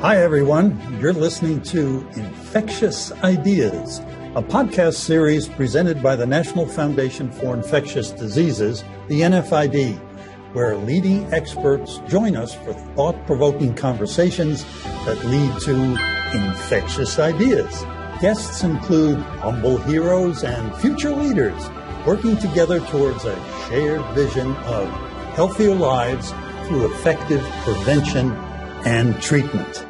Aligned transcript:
Hi, 0.00 0.18
everyone. 0.18 0.80
You're 1.00 1.12
listening 1.12 1.60
to 1.62 2.06
Infectious 2.14 3.10
Ideas, 3.24 3.98
a 4.36 4.42
podcast 4.44 4.94
series 4.94 5.48
presented 5.48 6.00
by 6.00 6.14
the 6.14 6.24
National 6.24 6.66
Foundation 6.66 7.32
for 7.32 7.52
Infectious 7.52 8.12
Diseases, 8.12 8.84
the 9.08 9.22
NFID, 9.22 9.98
where 10.52 10.76
leading 10.76 11.24
experts 11.34 11.98
join 12.06 12.36
us 12.36 12.54
for 12.54 12.74
thought 12.94 13.26
provoking 13.26 13.74
conversations 13.74 14.64
that 15.04 15.20
lead 15.24 15.60
to 15.62 15.74
infectious 16.32 17.18
ideas. 17.18 17.84
Guests 18.20 18.62
include 18.62 19.18
humble 19.18 19.78
heroes 19.78 20.44
and 20.44 20.76
future 20.76 21.10
leaders 21.10 21.60
working 22.06 22.36
together 22.36 22.78
towards 22.86 23.24
a 23.24 23.34
shared 23.66 24.04
vision 24.14 24.54
of 24.58 24.88
healthier 25.34 25.74
lives 25.74 26.30
through 26.68 26.86
effective 26.86 27.42
prevention 27.64 28.30
and 28.84 29.20
treatment. 29.20 29.87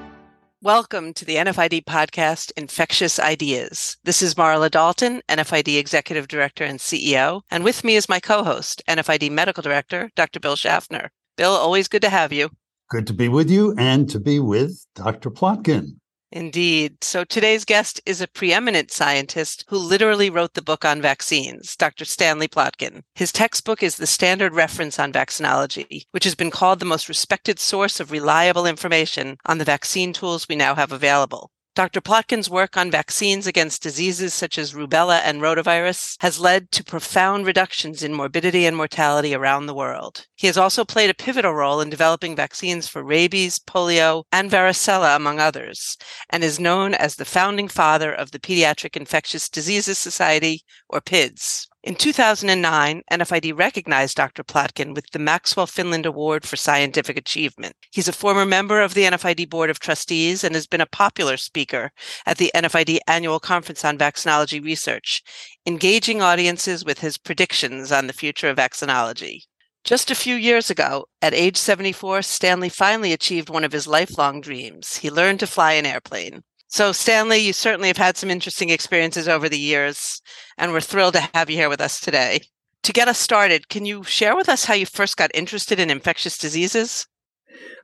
Welcome 0.63 1.15
to 1.15 1.25
the 1.25 1.37
NFID 1.37 1.85
podcast, 1.85 2.51
Infectious 2.57 3.21
Ideas. 3.21 3.97
This 4.03 4.21
is 4.21 4.35
Marla 4.35 4.69
Dalton, 4.69 5.23
NFID 5.29 5.79
Executive 5.79 6.27
Director 6.27 6.65
and 6.65 6.81
CEO, 6.81 7.43
and 7.49 7.63
with 7.63 7.85
me 7.85 7.95
is 7.95 8.09
my 8.09 8.19
co 8.19 8.43
host, 8.43 8.83
NFID 8.89 9.31
Medical 9.31 9.63
Director, 9.63 10.11
Dr. 10.17 10.41
Bill 10.41 10.57
Schaffner. 10.57 11.11
Bill, 11.37 11.53
always 11.53 11.87
good 11.87 12.03
to 12.03 12.09
have 12.09 12.33
you. 12.33 12.51
Good 12.91 13.07
to 13.07 13.13
be 13.13 13.29
with 13.29 13.49
you 13.49 13.73
and 13.79 14.11
to 14.11 14.19
be 14.19 14.41
with 14.41 14.85
Dr. 14.97 15.31
Plotkin. 15.31 16.01
Indeed. 16.31 17.03
So 17.03 17.25
today's 17.25 17.65
guest 17.65 18.03
is 18.05 18.21
a 18.21 18.29
preeminent 18.29 18.91
scientist 18.91 19.65
who 19.69 19.79
literally 19.79 20.29
wrote 20.29 20.53
the 20.53 20.63
book 20.63 20.85
on 20.85 21.01
vaccines, 21.01 21.75
Dr. 21.75 22.05
Stanley 22.05 22.49
Plotkin. 22.49 23.03
His 23.15 23.33
textbook 23.33 23.83
is 23.83 23.97
the 23.97 24.07
standard 24.07 24.55
reference 24.55 24.99
on 24.99 25.11
vaccinology, 25.11 26.05
which 26.11 26.25
has 26.25 26.35
been 26.35 26.51
called 26.51 26.81
the 26.81 26.85
most 26.85 27.09
respected 27.09 27.59
source 27.59 27.99
of 27.99 28.11
reliable 28.11 28.67
information 28.67 29.39
on 29.47 29.57
the 29.57 29.65
vaccine 29.65 30.13
tools 30.13 30.47
we 30.49 30.57
now 30.57 30.75
have 30.75 30.93
available. 30.93 31.51
Dr. 31.79 32.01
Plotkin's 32.01 32.51
work 32.51 32.77
on 32.77 32.91
vaccines 32.91 33.47
against 33.47 33.85
diseases 33.85 34.35
such 34.35 34.59
as 34.59 34.73
rubella 34.73 35.21
and 35.23 35.41
rotavirus 35.41 36.17
has 36.19 36.41
led 36.41 36.73
to 36.73 36.83
profound 36.83 37.47
reductions 37.47 38.03
in 38.03 38.13
morbidity 38.13 38.67
and 38.67 38.77
mortality 38.77 39.33
around 39.33 39.67
the 39.67 39.75
world. 39.75 40.27
He 40.35 40.49
has 40.49 40.59
also 40.59 40.85
played 40.85 41.09
a 41.09 41.15
pivotal 41.15 41.55
role 41.55 41.81
in 41.81 41.89
developing 41.89 42.35
vaccines 42.35 42.89
for 42.89 43.05
rabies, 43.05 43.61
polio, 43.61 44.25
and 44.33 44.51
varicella, 44.51 45.15
among 45.15 45.39
others, 45.39 45.97
and 46.31 46.43
is 46.43 46.59
known 46.59 46.95
as 46.95 47.15
the 47.15 47.25
founding 47.25 47.69
father 47.69 48.13
of 48.13 48.33
the 48.33 48.41
Pediatric 48.41 48.97
Infectious 48.97 49.49
Diseases 49.49 49.99
Society, 49.99 50.65
or 50.89 51.01
PIDS. 51.01 51.69
In 51.89 51.95
2009, 51.95 53.03
NFID 53.11 53.59
recognized 53.59 54.15
Dr. 54.15 54.45
Plotkin 54.45 54.95
with 54.95 55.07
the 55.13 55.19
Maxwell 55.19 55.67
Finland 55.67 56.05
Award 56.05 56.45
for 56.45 56.57
Scientific 56.57 57.17
Achievement. 57.17 57.77
He's 57.91 58.09
a 58.09 58.13
former 58.13 58.45
member 58.45 58.83
of 58.83 58.93
the 58.93 59.05
NFID 59.05 59.49
Board 59.49 59.71
of 59.71 59.81
Trustees 59.81 60.45
and 60.45 60.55
has 60.55 60.67
been 60.67 60.83
a 60.83 60.87
popular 60.87 61.39
speaker 61.39 61.91
at 62.27 62.37
the 62.37 62.53
NFID 62.55 62.99
Annual 63.07 63.41
Conference 63.41 63.87
on 63.87 63.97
Vaccinology 63.97 64.63
Research, 64.63 65.23
engaging 65.65 66.21
audiences 66.21 66.85
with 66.85 66.99
his 66.99 67.17
predictions 67.17 67.91
on 67.91 68.07
the 68.07 68.13
future 68.13 68.51
of 68.51 68.59
vaccinology. 68.59 69.45
Just 69.83 70.11
a 70.11 70.15
few 70.15 70.35
years 70.35 70.69
ago, 70.69 71.07
at 71.23 71.33
age 71.33 71.57
74, 71.57 72.21
Stanley 72.21 72.69
finally 72.69 73.15
achieved 73.15 73.49
one 73.49 73.65
of 73.65 73.73
his 73.73 73.87
lifelong 73.87 74.43
dreams. 74.43 74.99
He 74.99 75.09
learned 75.09 75.41
to 75.41 75.47
fly 75.47 75.73
an 75.73 75.87
airplane. 75.87 76.43
So, 76.71 76.93
Stanley, 76.93 77.39
you 77.39 77.55
certainly 77.55 77.89
have 77.89 77.97
had 77.97 78.19
some 78.19 78.31
interesting 78.31 78.69
experiences 78.69 79.27
over 79.27 79.49
the 79.49 79.59
years, 79.59 80.21
and 80.59 80.71
we're 80.71 80.83
thrilled 80.83 81.15
to 81.15 81.29
have 81.33 81.49
you 81.49 81.57
here 81.57 81.71
with 81.71 81.81
us 81.81 81.99
today. 81.99 82.43
To 82.83 82.93
get 82.93 83.09
us 83.09 83.19
started, 83.19 83.71
can 83.71 83.87
you 83.87 84.05
share 84.05 84.37
with 84.37 84.51
us 84.51 84.67
how 84.67 84.75
you 84.75 84.85
first 84.85 85.17
got 85.17 85.31
interested 85.33 85.81
in 85.81 85.89
infectious 85.91 86.37
diseases? 86.37 87.07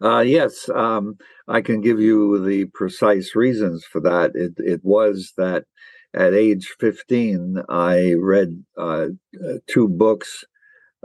Uh, 0.02 0.20
yes, 0.20 0.68
um, 0.74 1.14
I 1.48 1.62
can 1.62 1.80
give 1.80 1.98
you 1.98 2.44
the 2.44 2.66
precise 2.74 3.34
reasons 3.34 3.86
for 3.90 4.02
that. 4.02 4.32
It, 4.34 4.52
it 4.58 4.80
was 4.82 5.32
that 5.38 5.64
at 6.12 6.34
age 6.34 6.74
15, 6.78 7.62
I 7.70 8.12
read 8.18 8.62
uh, 8.78 9.08
uh 9.42 9.54
two 9.66 9.88
books. 9.88 10.44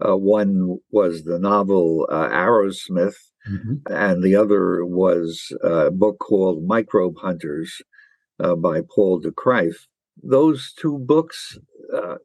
Uh, 0.06 0.18
one 0.18 0.78
was 0.92 1.24
the 1.24 1.40
novel 1.40 2.08
uh, 2.12 2.28
Arrowsmith, 2.28 3.16
Mm-hmm. 3.48 3.94
And 3.94 4.24
the 4.24 4.36
other 4.36 4.86
was 4.86 5.54
a 5.64 5.92
book 5.92 6.20
called 6.20 6.64
Microbe 6.64 7.18
Hunters 7.18 7.82
uh, 8.40 8.56
by 8.56 8.82
Paul 8.82 9.20
de 9.20 9.32
Kruif. 9.32 9.76
Those 10.22 10.74
two 10.74 10.98
books, 11.00 11.58
uh, 11.94 12.16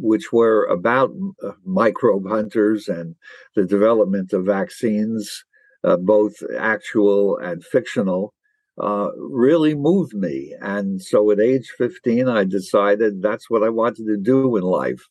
which 0.00 0.32
were 0.32 0.64
about 0.66 1.12
uh, 1.44 1.52
microbe 1.64 2.26
hunters 2.26 2.88
and 2.88 3.14
the 3.54 3.64
development 3.64 4.32
of 4.32 4.46
vaccines, 4.46 5.44
uh, 5.84 5.96
both 5.96 6.34
actual 6.58 7.36
and 7.38 7.62
fictional, 7.64 8.32
uh, 8.80 9.10
really 9.18 9.74
moved 9.74 10.14
me. 10.14 10.54
And 10.60 11.02
so 11.02 11.30
at 11.30 11.40
age 11.40 11.70
15, 11.76 12.28
I 12.28 12.44
decided 12.44 13.20
that's 13.20 13.50
what 13.50 13.62
I 13.62 13.68
wanted 13.68 14.06
to 14.06 14.16
do 14.16 14.56
in 14.56 14.62
life. 14.62 15.06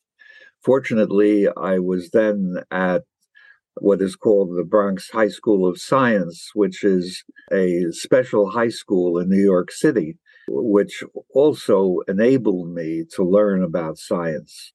Fortunately, 0.63 1.47
I 1.55 1.79
was 1.79 2.09
then 2.09 2.57
at 2.71 3.03
what 3.81 4.01
is 4.01 4.15
called 4.15 4.57
the 4.57 4.63
Bronx 4.63 5.09
High 5.09 5.29
School 5.29 5.67
of 5.67 5.79
Science, 5.79 6.51
which 6.53 6.83
is 6.83 7.23
a 7.51 7.85
special 7.91 8.49
high 8.49 8.69
school 8.69 9.19
in 9.19 9.29
New 9.29 9.43
York 9.43 9.71
City, 9.71 10.17
which 10.47 11.03
also 11.33 11.99
enabled 12.07 12.69
me 12.69 13.05
to 13.15 13.23
learn 13.23 13.63
about 13.63 13.97
science. 13.97 14.73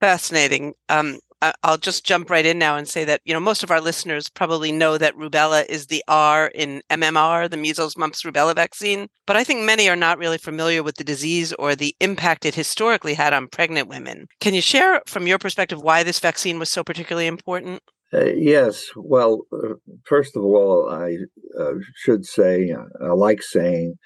Fascinating. 0.00 0.74
Um, 0.88 1.18
I'll 1.62 1.76
just 1.76 2.04
jump 2.04 2.30
right 2.30 2.46
in 2.46 2.58
now 2.58 2.76
and 2.76 2.88
say 2.88 3.04
that 3.04 3.20
you 3.24 3.34
know 3.34 3.40
most 3.40 3.62
of 3.62 3.70
our 3.70 3.80
listeners 3.80 4.28
probably 4.28 4.72
know 4.72 4.96
that 4.96 5.14
rubella 5.16 5.66
is 5.66 5.86
the 5.86 6.02
R 6.08 6.46
in 6.54 6.82
MMR, 6.90 7.50
the 7.50 7.58
measles, 7.58 7.96
mumps, 7.96 8.22
rubella 8.22 8.54
vaccine. 8.54 9.08
But 9.26 9.36
I 9.36 9.44
think 9.44 9.62
many 9.62 9.88
are 9.88 9.96
not 9.96 10.18
really 10.18 10.38
familiar 10.38 10.82
with 10.82 10.96
the 10.96 11.04
disease 11.04 11.52
or 11.54 11.74
the 11.74 11.94
impact 12.00 12.46
it 12.46 12.54
historically 12.54 13.14
had 13.14 13.34
on 13.34 13.48
pregnant 13.48 13.88
women. 13.88 14.28
Can 14.40 14.54
you 14.54 14.62
share 14.62 15.02
from 15.06 15.26
your 15.26 15.38
perspective 15.38 15.82
why 15.82 16.02
this 16.02 16.20
vaccine 16.20 16.58
was 16.58 16.70
so 16.70 16.82
particularly 16.82 17.26
important? 17.26 17.82
Uh, 18.16 18.24
yes. 18.36 18.90
Well, 18.96 19.42
uh, 19.52 19.74
first 20.04 20.36
of 20.36 20.42
all, 20.42 20.88
I 20.90 21.18
uh, 21.60 21.74
should 21.94 22.24
say, 22.24 22.74
I 23.02 23.08
like 23.08 23.42
saying 23.42 23.98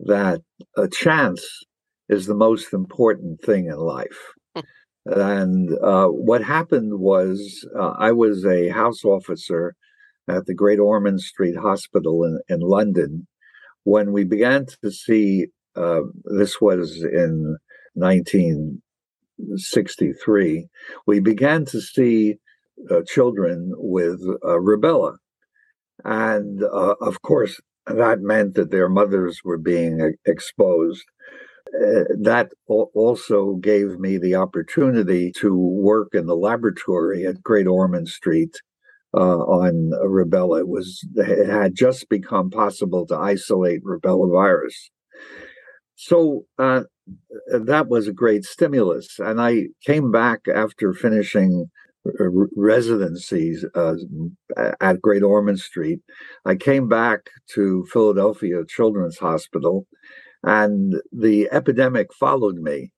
that 0.00 0.42
a 0.76 0.88
chance 0.88 1.44
is 2.08 2.26
the 2.26 2.34
most 2.34 2.72
important 2.72 3.42
thing 3.42 3.66
in 3.66 3.78
life. 3.78 4.32
And 5.06 5.70
uh, 5.82 6.08
what 6.08 6.44
happened 6.44 7.00
was, 7.00 7.66
uh, 7.78 7.94
I 7.98 8.12
was 8.12 8.44
a 8.44 8.68
house 8.68 9.04
officer 9.04 9.74
at 10.28 10.44
the 10.44 10.54
Great 10.54 10.78
Ormond 10.78 11.22
Street 11.22 11.56
Hospital 11.56 12.24
in, 12.24 12.40
in 12.48 12.60
London 12.60 13.26
when 13.88 14.12
we 14.12 14.24
began 14.24 14.66
to 14.82 14.90
see, 14.90 15.46
uh, 15.74 16.02
this 16.24 16.60
was 16.60 17.02
in 17.02 17.56
1963, 17.94 20.68
we 21.06 21.20
began 21.20 21.64
to 21.64 21.80
see 21.80 22.36
uh, 22.90 23.02
children 23.06 23.72
with 23.76 24.20
uh, 24.44 24.58
rubella. 24.58 25.16
And 26.04 26.62
uh, 26.62 26.94
of 27.00 27.22
course, 27.22 27.60
that 27.86 28.20
meant 28.20 28.54
that 28.54 28.70
their 28.70 28.88
mothers 28.88 29.40
were 29.44 29.58
being 29.58 30.14
exposed. 30.26 31.04
Uh, 31.74 32.04
that 32.22 32.50
also 32.68 33.54
gave 33.56 33.98
me 33.98 34.16
the 34.16 34.34
opportunity 34.34 35.30
to 35.32 35.54
work 35.54 36.08
in 36.14 36.26
the 36.26 36.36
laboratory 36.36 37.26
at 37.26 37.42
Great 37.42 37.66
Ormond 37.66 38.08
Street 38.08 38.54
uh, 39.14 39.38
on 39.38 39.90
rubella. 40.02 40.60
It 40.60 40.68
was 40.68 41.06
it 41.16 41.48
had 41.48 41.74
just 41.74 42.08
become 42.08 42.50
possible 42.50 43.06
to 43.06 43.16
isolate 43.16 43.84
rubella 43.84 44.30
virus. 44.32 44.90
So 45.96 46.44
uh, 46.58 46.82
that 47.50 47.88
was 47.88 48.06
a 48.06 48.12
great 48.12 48.44
stimulus. 48.44 49.18
And 49.18 49.40
I 49.40 49.68
came 49.84 50.10
back 50.10 50.40
after 50.52 50.92
finishing 50.92 51.70
residencies 52.04 53.64
uh, 53.74 53.94
at 54.80 55.02
Great 55.02 55.22
Ormond 55.22 55.60
Street. 55.60 56.00
I 56.44 56.54
came 56.54 56.88
back 56.88 57.30
to 57.54 57.86
Philadelphia 57.92 58.64
Children's 58.66 59.18
Hospital, 59.18 59.86
and 60.42 60.94
the 61.12 61.48
epidemic 61.52 62.12
followed 62.14 62.56
me, 62.56 62.90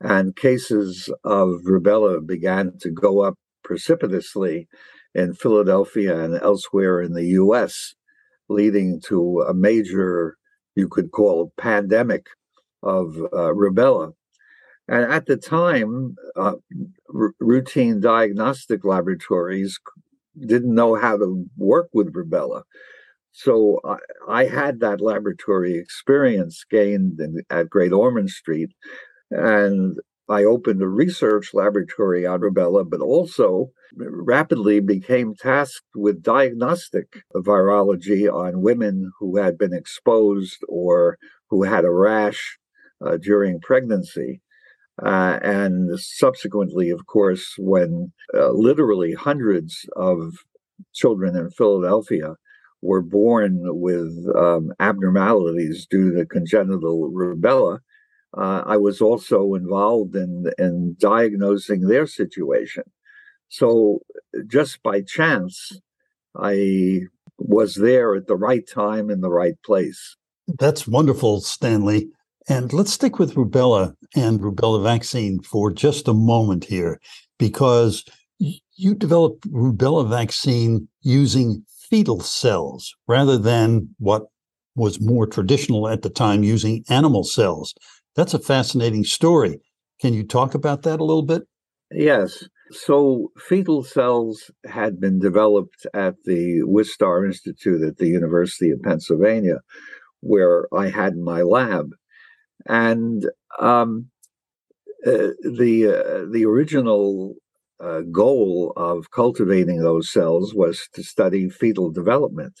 and 0.00 0.36
cases 0.36 1.08
of 1.24 1.60
rubella 1.66 2.24
began 2.24 2.72
to 2.80 2.90
go 2.90 3.20
up 3.20 3.34
precipitously 3.64 4.68
in 5.14 5.34
Philadelphia 5.34 6.24
and 6.24 6.40
elsewhere 6.42 7.00
in 7.00 7.12
the 7.12 7.26
U.S., 7.26 7.94
leading 8.48 9.00
to 9.06 9.44
a 9.48 9.54
major, 9.54 10.36
you 10.74 10.88
could 10.88 11.10
call, 11.10 11.52
pandemic 11.56 12.26
of 12.82 13.16
uh, 13.32 13.52
rubella. 13.52 14.12
And 14.92 15.10
at 15.10 15.26
the 15.26 15.38
time, 15.38 16.16
uh, 16.36 16.56
r- 17.14 17.34
routine 17.40 18.00
diagnostic 18.00 18.84
laboratories 18.84 19.78
didn't 20.38 20.74
know 20.74 20.94
how 20.96 21.16
to 21.18 21.46
work 21.56 21.88
with 21.94 22.12
rubella. 22.14 22.62
So 23.32 23.80
I, 23.84 23.96
I 24.28 24.44
had 24.46 24.80
that 24.80 25.00
laboratory 25.00 25.76
experience 25.76 26.64
gained 26.70 27.20
in, 27.20 27.42
at 27.50 27.70
Great 27.70 27.92
Ormond 27.92 28.30
Street. 28.30 28.70
And 29.30 29.98
I 30.28 30.44
opened 30.44 30.82
a 30.82 30.88
research 30.88 31.54
laboratory 31.54 32.26
on 32.26 32.40
rubella, 32.42 32.88
but 32.88 33.00
also 33.00 33.72
rapidly 33.96 34.80
became 34.80 35.34
tasked 35.36 35.86
with 35.96 36.22
diagnostic 36.22 37.24
virology 37.34 38.32
on 38.32 38.62
women 38.62 39.12
who 39.20 39.38
had 39.38 39.58
been 39.58 39.74
exposed 39.74 40.58
or 40.68 41.18
who 41.50 41.64
had 41.64 41.86
a 41.86 41.92
rash 41.92 42.58
uh, 43.06 43.16
during 43.18 43.60
pregnancy. 43.60 44.41
Uh, 45.00 45.38
and 45.42 45.98
subsequently, 45.98 46.90
of 46.90 47.06
course, 47.06 47.54
when 47.58 48.12
uh, 48.34 48.50
literally 48.50 49.14
hundreds 49.14 49.86
of 49.96 50.34
children 50.92 51.36
in 51.36 51.50
Philadelphia 51.50 52.34
were 52.82 53.02
born 53.02 53.60
with 53.62 54.12
um, 54.36 54.72
abnormalities 54.80 55.86
due 55.88 56.14
to 56.14 56.26
congenital 56.26 57.10
rubella, 57.10 57.78
uh, 58.36 58.62
I 58.66 58.76
was 58.76 59.00
also 59.00 59.54
involved 59.54 60.16
in 60.16 60.50
in 60.58 60.96
diagnosing 60.98 61.82
their 61.88 62.06
situation. 62.06 62.84
So 63.48 64.00
just 64.46 64.82
by 64.82 65.02
chance, 65.02 65.72
I 66.36 67.02
was 67.38 67.74
there 67.74 68.14
at 68.14 68.26
the 68.26 68.36
right 68.36 68.66
time 68.66 69.10
in 69.10 69.20
the 69.20 69.30
right 69.30 69.56
place. 69.64 70.16
That's 70.58 70.88
wonderful, 70.88 71.40
Stanley. 71.40 72.08
And 72.48 72.72
let's 72.72 72.92
stick 72.92 73.18
with 73.18 73.34
rubella 73.34 73.94
and 74.16 74.40
rubella 74.40 74.82
vaccine 74.82 75.40
for 75.42 75.72
just 75.72 76.08
a 76.08 76.14
moment 76.14 76.64
here, 76.64 77.00
because 77.38 78.04
you 78.38 78.94
developed 78.94 79.48
rubella 79.50 80.08
vaccine 80.08 80.88
using 81.02 81.64
fetal 81.88 82.20
cells 82.20 82.94
rather 83.06 83.38
than 83.38 83.88
what 83.98 84.24
was 84.74 85.00
more 85.00 85.26
traditional 85.26 85.88
at 85.88 86.02
the 86.02 86.10
time 86.10 86.42
using 86.42 86.84
animal 86.88 87.22
cells. 87.22 87.74
That's 88.16 88.34
a 88.34 88.38
fascinating 88.38 89.04
story. 89.04 89.60
Can 90.00 90.14
you 90.14 90.24
talk 90.24 90.54
about 90.54 90.82
that 90.82 91.00
a 91.00 91.04
little 91.04 91.22
bit? 91.22 91.42
Yes. 91.92 92.44
So, 92.70 93.30
fetal 93.38 93.84
cells 93.84 94.50
had 94.64 94.98
been 94.98 95.18
developed 95.18 95.86
at 95.92 96.14
the 96.24 96.62
Wistar 96.64 97.26
Institute 97.26 97.82
at 97.82 97.98
the 97.98 98.08
University 98.08 98.70
of 98.70 98.82
Pennsylvania, 98.82 99.60
where 100.20 100.66
I 100.74 100.88
had 100.88 101.18
my 101.18 101.42
lab. 101.42 101.90
And 102.66 103.26
um, 103.60 104.10
uh, 105.06 105.34
the 105.42 105.86
uh, 105.88 106.30
the 106.32 106.44
original 106.46 107.34
uh, 107.82 108.02
goal 108.12 108.72
of 108.76 109.10
cultivating 109.10 109.80
those 109.80 110.10
cells 110.12 110.54
was 110.54 110.88
to 110.94 111.02
study 111.02 111.48
fetal 111.48 111.90
development. 111.90 112.54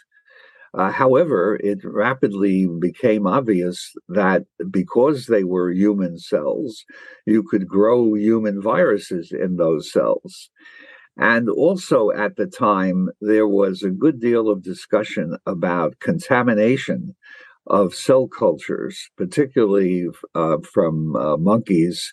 Uh, 0.74 0.90
however, 0.90 1.58
it 1.62 1.78
rapidly 1.84 2.68
became 2.80 3.26
obvious 3.26 3.92
that 4.08 4.44
because 4.70 5.26
they 5.26 5.44
were 5.44 5.70
human 5.72 6.18
cells, 6.18 6.84
you 7.26 7.42
could 7.42 7.68
grow 7.68 8.14
human 8.14 8.62
viruses 8.62 9.32
in 9.32 9.56
those 9.56 9.92
cells. 9.92 10.50
And 11.18 11.48
also 11.50 12.10
at 12.10 12.36
the 12.36 12.46
time, 12.46 13.10
there 13.20 13.48
was 13.48 13.82
a 13.82 13.90
good 13.90 14.20
deal 14.20 14.48
of 14.48 14.62
discussion 14.62 15.36
about 15.46 15.98
contamination 16.00 17.14
of 17.66 17.94
cell 17.94 18.28
cultures, 18.28 19.10
particularly 19.16 20.06
uh, 20.34 20.58
from 20.72 21.16
uh, 21.16 21.36
monkeys, 21.36 22.12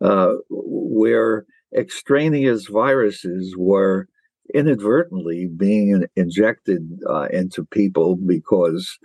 uh, 0.00 0.34
where 0.50 1.44
extraneous 1.76 2.66
viruses 2.66 3.54
were 3.56 4.06
inadvertently 4.54 5.48
being 5.56 6.04
injected 6.16 6.82
uh, 7.08 7.26
into 7.32 7.64
people 7.64 8.16
because 8.16 8.98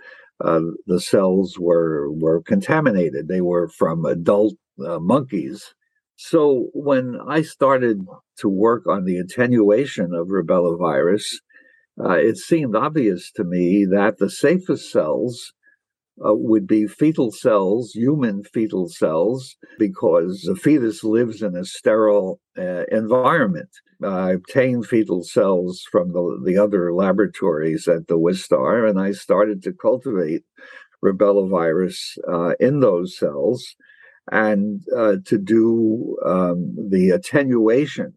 uh, 0.44 0.60
the 0.86 1.00
cells 1.00 1.58
were 1.58 2.10
were 2.12 2.42
contaminated. 2.42 3.28
They 3.28 3.40
were 3.40 3.68
from 3.68 4.04
adult 4.04 4.54
uh, 4.84 4.98
monkeys. 4.98 5.74
So 6.16 6.68
when 6.74 7.18
I 7.26 7.42
started 7.42 8.06
to 8.38 8.48
work 8.48 8.86
on 8.86 9.04
the 9.04 9.16
attenuation 9.16 10.14
of 10.14 10.28
rubella 10.28 10.78
virus, 10.78 11.40
it 11.98 12.36
seemed 12.36 12.76
obvious 12.76 13.30
to 13.32 13.44
me 13.44 13.86
that 13.90 14.18
the 14.18 14.30
safest 14.30 14.90
cells 14.90 15.52
uh, 16.24 16.34
would 16.34 16.66
be 16.66 16.86
fetal 16.86 17.30
cells, 17.32 17.92
human 17.94 18.44
fetal 18.44 18.88
cells, 18.88 19.56
because 19.78 20.42
the 20.42 20.56
fetus 20.56 21.02
lives 21.04 21.42
in 21.42 21.56
a 21.56 21.64
sterile 21.64 22.40
uh, 22.58 22.84
environment. 22.90 23.70
I 24.02 24.32
obtained 24.32 24.86
fetal 24.86 25.22
cells 25.24 25.84
from 25.90 26.12
the, 26.12 26.40
the 26.44 26.56
other 26.56 26.92
laboratories 26.92 27.86
at 27.86 28.06
the 28.08 28.18
Wistar, 28.18 28.88
and 28.88 28.98
I 28.98 29.12
started 29.12 29.62
to 29.64 29.72
cultivate 29.72 30.44
rubella 31.04 31.48
virus 31.48 32.16
uh, 32.28 32.54
in 32.60 32.80
those 32.80 33.16
cells 33.16 33.74
and 34.30 34.82
uh, 34.96 35.16
to 35.26 35.38
do 35.38 36.16
um, 36.24 36.76
the 36.90 37.10
attenuation 37.10 38.12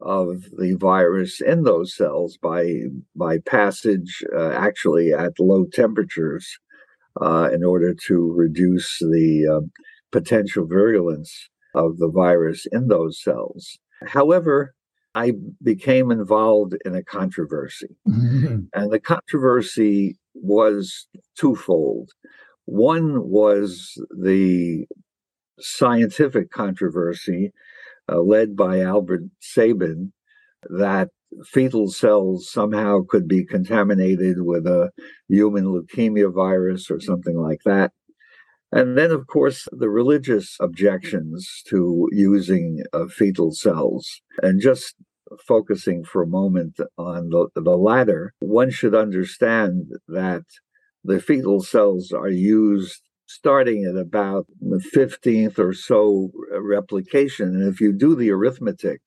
of 0.00 0.44
the 0.56 0.74
virus 0.80 1.40
in 1.40 1.64
those 1.64 1.94
cells 1.94 2.38
by 2.38 2.84
by 3.14 3.38
passage 3.38 4.24
uh, 4.34 4.50
actually 4.52 5.12
at 5.12 5.38
low 5.38 5.66
temperatures 5.72 6.58
in 7.20 7.64
order 7.64 7.94
to 8.06 8.32
reduce 8.32 8.98
the 8.98 9.46
um, 9.46 9.70
potential 10.12 10.66
virulence 10.66 11.48
of 11.74 11.98
the 11.98 12.08
virus 12.08 12.66
in 12.72 12.88
those 12.88 13.22
cells. 13.22 13.78
However, 14.06 14.74
I 15.14 15.32
became 15.62 16.10
involved 16.10 16.74
in 16.84 16.94
a 16.94 17.02
controversy. 17.02 17.96
Mm-hmm. 18.08 18.60
And 18.74 18.92
the 18.92 19.00
controversy 19.00 20.16
was 20.34 21.06
twofold. 21.36 22.10
One 22.66 23.28
was 23.28 24.00
the 24.10 24.86
scientific 25.58 26.50
controversy 26.50 27.52
uh, 28.10 28.20
led 28.20 28.56
by 28.56 28.80
Albert 28.80 29.22
Sabin 29.40 30.12
that 30.68 31.08
fetal 31.44 31.88
cells 31.88 32.50
somehow 32.50 33.00
could 33.08 33.28
be 33.28 33.44
contaminated 33.44 34.42
with 34.42 34.66
a 34.66 34.90
human 35.28 35.64
leukemia 35.64 36.32
virus 36.32 36.90
or 36.90 37.00
something 37.00 37.36
like 37.36 37.60
that. 37.64 37.92
And 38.72 38.96
then, 38.96 39.10
of 39.10 39.26
course, 39.26 39.66
the 39.72 39.90
religious 39.90 40.56
objections 40.60 41.62
to 41.68 42.08
using 42.12 42.84
uh, 42.92 43.06
fetal 43.06 43.52
cells. 43.52 44.20
And 44.42 44.60
just 44.60 44.94
focusing 45.46 46.04
for 46.04 46.22
a 46.22 46.28
moment 46.28 46.78
on 46.96 47.30
the, 47.30 47.48
the 47.54 47.76
latter, 47.76 48.32
one 48.40 48.70
should 48.70 48.94
understand 48.94 49.92
that 50.08 50.42
the 51.04 51.20
fetal 51.20 51.62
cells 51.62 52.12
are 52.12 52.28
used 52.28 53.02
starting 53.26 53.84
at 53.84 53.96
about 53.96 54.46
the 54.60 54.82
15th 54.94 55.58
or 55.58 55.72
so 55.72 56.30
replication. 56.52 57.48
And 57.48 57.72
if 57.72 57.80
you 57.80 57.92
do 57.92 58.16
the 58.16 58.30
arithmetic, 58.30 59.00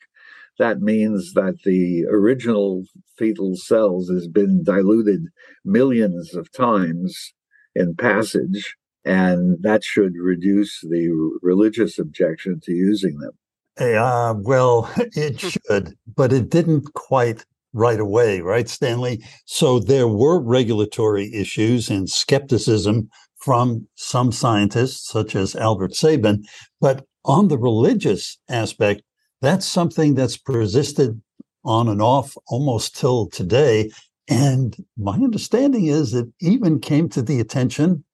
that 0.59 0.81
means 0.81 1.33
that 1.33 1.57
the 1.65 2.05
original 2.05 2.83
fetal 3.17 3.55
cells 3.55 4.09
has 4.09 4.27
been 4.27 4.63
diluted 4.63 5.25
millions 5.65 6.35
of 6.35 6.51
times 6.51 7.33
in 7.75 7.95
passage, 7.95 8.75
and 9.03 9.57
that 9.61 9.83
should 9.83 10.13
reduce 10.15 10.81
the 10.81 11.37
religious 11.41 11.97
objection 11.97 12.59
to 12.63 12.71
using 12.71 13.17
them. 13.19 13.31
Uh, 13.77 14.35
well, 14.37 14.91
it 14.97 15.39
should, 15.39 15.97
but 16.15 16.31
it 16.31 16.49
didn't 16.49 16.93
quite 16.93 17.43
right 17.73 17.99
away, 17.99 18.41
right, 18.41 18.69
Stanley? 18.69 19.23
So 19.45 19.79
there 19.79 20.07
were 20.07 20.39
regulatory 20.39 21.33
issues 21.33 21.89
and 21.89 22.09
skepticism 22.09 23.09
from 23.37 23.87
some 23.95 24.31
scientists, 24.31 25.09
such 25.09 25.35
as 25.35 25.55
Albert 25.55 25.95
Sabin. 25.95 26.45
But 26.79 27.05
on 27.25 27.47
the 27.47 27.57
religious 27.57 28.37
aspect, 28.47 29.01
that's 29.43 29.67
something 29.67 30.15
that's 30.15 30.37
persisted 30.37 31.21
on 31.65 31.89
and 31.89 32.01
off 32.01 32.35
almost 32.47 32.97
till 32.97 33.27
today. 33.27 33.91
And 34.29 34.75
my 34.97 35.15
understanding 35.15 35.87
is 35.87 36.13
it 36.13 36.27
even 36.39 36.79
came 36.79 37.09
to 37.09 37.21
the 37.21 37.41
attention 37.41 38.05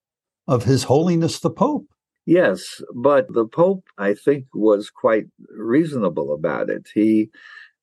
of 0.48 0.64
His 0.64 0.84
Holiness 0.84 1.40
the 1.40 1.52
Pope. 1.52 1.86
Yes, 2.26 2.82
but 2.96 3.32
the 3.32 3.46
Pope, 3.46 3.84
I 3.98 4.16
think, 4.16 4.46
was 4.54 4.90
quite 4.90 5.28
reasonable 5.56 6.34
about 6.34 6.70
it. 6.70 6.88
He 6.94 7.30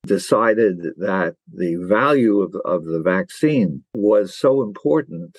decided 0.05 0.79
that 0.97 1.35
the 1.51 1.75
value 1.75 2.41
of, 2.41 2.53
of 2.65 2.85
the 2.85 3.01
vaccine 3.01 3.83
was 3.93 4.37
so 4.37 4.61
important. 4.61 5.37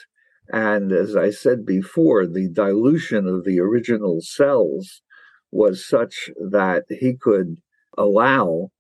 And 0.51 0.93
as 0.93 1.15
I 1.15 1.31
said 1.31 1.67
before, 1.67 2.27
the 2.27 2.49
dilution 2.49 3.27
of 3.27 3.45
the 3.45 3.61
original 3.61 4.21
cells 4.23 5.03
was 5.51 5.87
such 5.87 6.31
that 6.51 6.85
he 6.89 7.15
could 7.15 7.59
allow 7.99 8.71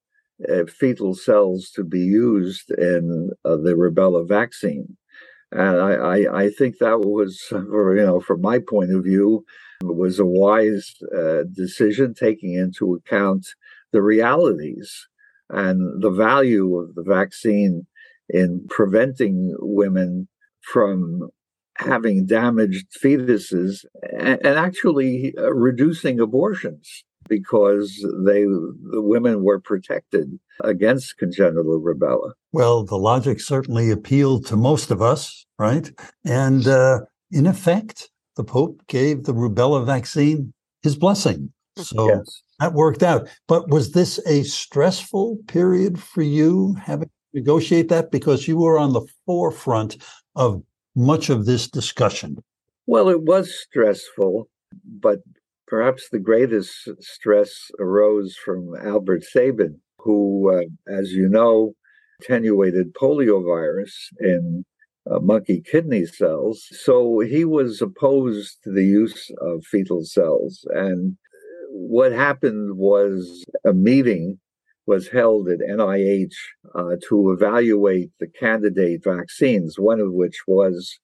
uh, 0.49 0.65
fetal 0.67 1.15
cells 1.15 1.71
to 1.75 1.85
be 1.85 2.01
used 2.01 2.71
in 2.71 3.31
uh, 3.45 3.57
the 3.57 3.75
rubella 3.75 4.27
vaccine. 4.27 4.97
And 5.51 5.81
I, 5.81 5.93
I, 5.95 6.43
I, 6.43 6.51
think 6.51 6.79
that 6.79 7.01
was, 7.01 7.47
you 7.51 8.05
know, 8.07 8.21
from 8.21 8.41
my 8.43 8.59
point 8.59 8.95
of 8.95 9.05
view, 9.05 9.45
was 9.83 10.19
a 10.19 10.27
wise 10.27 10.95
uh, 11.17 11.45
decision, 11.53 12.15
taking 12.15 12.53
into 12.55 12.95
account 12.95 13.47
the 13.93 14.03
realities 14.03 15.09
and 15.51 16.03
the 16.03 16.11
value 16.11 16.77
of 16.77 16.95
the 16.95 17.03
vaccine 17.03 17.87
in 18.29 18.67
preventing 18.69 19.57
women 19.59 20.29
from 20.61 21.31
having 21.79 22.27
damaged 22.27 22.87
fetuses 23.03 23.85
and, 24.13 24.45
and 24.45 24.59
actually 24.59 25.33
uh, 25.39 25.53
reducing 25.53 26.21
abortions. 26.21 27.05
Because 27.29 27.95
they 28.25 28.43
the 28.43 29.03
women 29.03 29.45
were 29.45 29.61
protected 29.61 30.39
against 30.65 31.19
congenital 31.19 31.81
rubella. 31.81 32.33
Well, 32.53 32.85
the 32.85 32.97
logic 32.97 33.41
certainly 33.41 33.91
appealed 33.91 34.47
to 34.47 34.57
most 34.57 34.91
of 34.91 35.03
us, 35.03 35.47
right? 35.59 35.91
And 36.25 36.67
uh, 36.67 37.01
in 37.31 37.47
effect, 37.47 38.11
the 38.37 38.45
Pope 38.45 38.81
gave 38.87 39.25
the 39.25 39.35
rubella 39.35 39.85
vaccine 39.85 40.53
his 40.83 40.97
blessing. 40.97 41.53
So 41.77 42.09
yes. 42.09 42.43
that 42.61 42.73
worked 42.73 43.03
out. 43.03 43.29
But 43.47 43.69
was 43.69 43.93
this 43.93 44.19
a 44.27 44.43
stressful 44.43 45.39
period 45.47 46.01
for 46.01 46.23
you 46.23 46.75
having 46.75 47.09
to 47.09 47.15
negotiate 47.35 47.89
that 47.89 48.11
because 48.11 48.49
you 48.49 48.57
were 48.57 48.79
on 48.79 48.93
the 48.93 49.07
forefront 49.27 49.97
of 50.35 50.63
much 50.97 51.31
of 51.31 51.47
this 51.47 51.69
discussion? 51.69 52.43
Well, 52.87 53.09
it 53.09 53.23
was 53.23 53.55
stressful, 53.55 54.49
but 54.85 55.19
perhaps 55.69 56.09
the 56.09 56.19
greatest 56.19 56.89
stress 57.01 57.71
arose 57.79 58.37
from 58.45 58.75
Albert 58.83 59.25
Sabin, 59.25 59.81
who, 59.99 60.51
uh, 60.53 60.93
as 60.93 61.13
you 61.13 61.29
know, 61.29 61.75
attenuated 62.21 62.95
poliovirus 62.95 63.93
in 64.21 64.65
uh, 65.11 65.19
monkey 65.21 65.61
kidney 65.61 66.07
cells. 66.07 66.67
So 66.71 67.21
he 67.21 67.45
was 67.45 67.81
opposed 67.81 68.59
to 68.65 68.73
the 68.73 68.85
use 68.85 69.31
of 69.41 69.65
fetal 69.65 70.05
cells. 70.05 70.67
And 70.71 71.17
what 71.71 72.13
happened 72.13 72.77
was 72.77 73.45
a 73.65 73.73
meeting 73.73 74.39
was 74.87 75.09
held 75.09 75.49
at 75.49 75.59
NIH 75.61 76.33
uh, 76.75 76.97
to 77.09 77.31
evaluate 77.31 78.11
the 78.21 78.27
candidate 78.27 79.05
vaccines, 79.05 79.79
one 79.79 80.01
of 80.01 80.13
which 80.13 80.39
was 80.47 80.99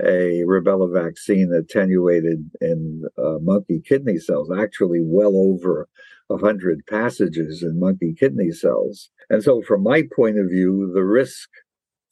a 0.00 0.42
rubella 0.46 0.92
vaccine 0.92 1.52
attenuated 1.52 2.50
in 2.60 3.04
uh, 3.18 3.38
monkey 3.40 3.80
kidney 3.86 4.18
cells, 4.18 4.50
actually 4.50 5.00
well 5.02 5.36
over 5.36 5.88
100 6.28 6.86
passages 6.86 7.62
in 7.62 7.78
monkey 7.78 8.14
kidney 8.18 8.50
cells. 8.50 9.10
And 9.30 9.42
so, 9.42 9.62
from 9.62 9.82
my 9.82 10.02
point 10.14 10.38
of 10.38 10.48
view, 10.48 10.90
the 10.94 11.04
risk 11.04 11.48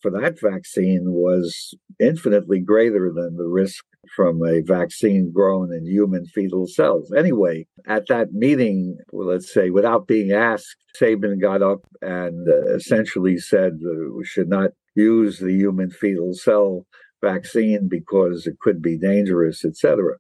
for 0.01 0.11
that 0.11 0.41
vaccine 0.41 1.13
was 1.13 1.75
infinitely 2.01 2.61
greater 2.61 3.13
than 3.15 3.37
the 3.37 3.47
risk 3.47 3.85
from 4.15 4.43
a 4.43 4.61
vaccine 4.61 5.31
grown 5.33 5.73
in 5.73 5.87
human 5.87 6.27
fetal 6.27 6.67
cells. 6.67 7.13
Anyway, 7.17 7.67
at 7.87 8.09
that 8.09 8.33
meeting, 8.33 8.99
well, 9.13 9.29
let's 9.29 9.53
say 9.53 9.71
without 9.71 10.09
being 10.09 10.33
asked, 10.33 10.77
Sabin 10.97 11.39
got 11.39 11.63
up 11.63 11.81
and 12.01 12.49
uh, 12.49 12.75
essentially 12.75 13.39
said 13.39 13.79
we 14.15 14.25
should 14.25 14.49
not 14.49 14.71
use 14.95 15.39
the 15.39 15.53
human 15.53 15.91
fetal 15.91 16.35
cell 16.35 16.85
vaccine 17.23 17.89
because 17.89 18.47
it 18.47 18.59
could 18.61 18.83
be 18.83 18.99
dangerous, 18.99 19.65
etc. 19.65 20.17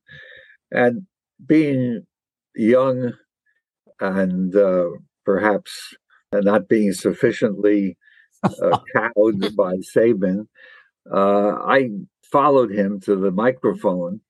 And 0.71 1.07
being 1.45 2.07
young 2.55 3.13
and 4.01 4.55
uh, 4.55 4.89
perhaps 5.25 5.95
not 6.33 6.69
being 6.69 6.93
sufficiently 6.93 7.97
uh, 8.43 8.79
cowed 8.97 9.55
by 9.57 9.75
Sabin, 9.83 10.49
uh, 11.13 11.53
I 11.67 11.91
followed 12.31 12.71
him 12.73 13.01
to 13.01 13.17
the 13.17 13.31
microphone 13.31 14.21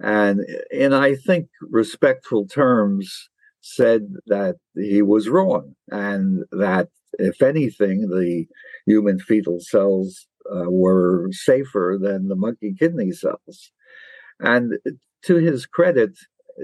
and, 0.00 0.44
in 0.70 0.92
I 0.92 1.14
think, 1.14 1.48
respectful 1.60 2.46
terms, 2.46 3.30
said 3.62 4.08
that 4.26 4.56
he 4.74 5.02
was 5.02 5.28
wrong 5.28 5.74
and 5.90 6.44
that, 6.52 6.88
if 7.18 7.42
anything, 7.42 8.08
the 8.08 8.46
human 8.86 9.18
fetal 9.18 9.58
cells 9.60 10.26
uh, 10.54 10.70
were 10.70 11.28
safer 11.32 11.98
than 12.00 12.28
the 12.28 12.36
monkey 12.36 12.74
kidney 12.78 13.12
cells. 13.12 13.72
And 14.40 14.78
to 15.24 15.36
his 15.36 15.66
credit, 15.66 16.18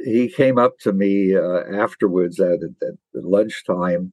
he 0.05 0.29
came 0.29 0.59
up 0.59 0.79
to 0.81 0.93
me 0.93 1.37
uh, 1.37 1.63
afterwards 1.75 2.41
at, 2.41 2.61
at, 2.83 2.95
lunchtime 3.15 4.13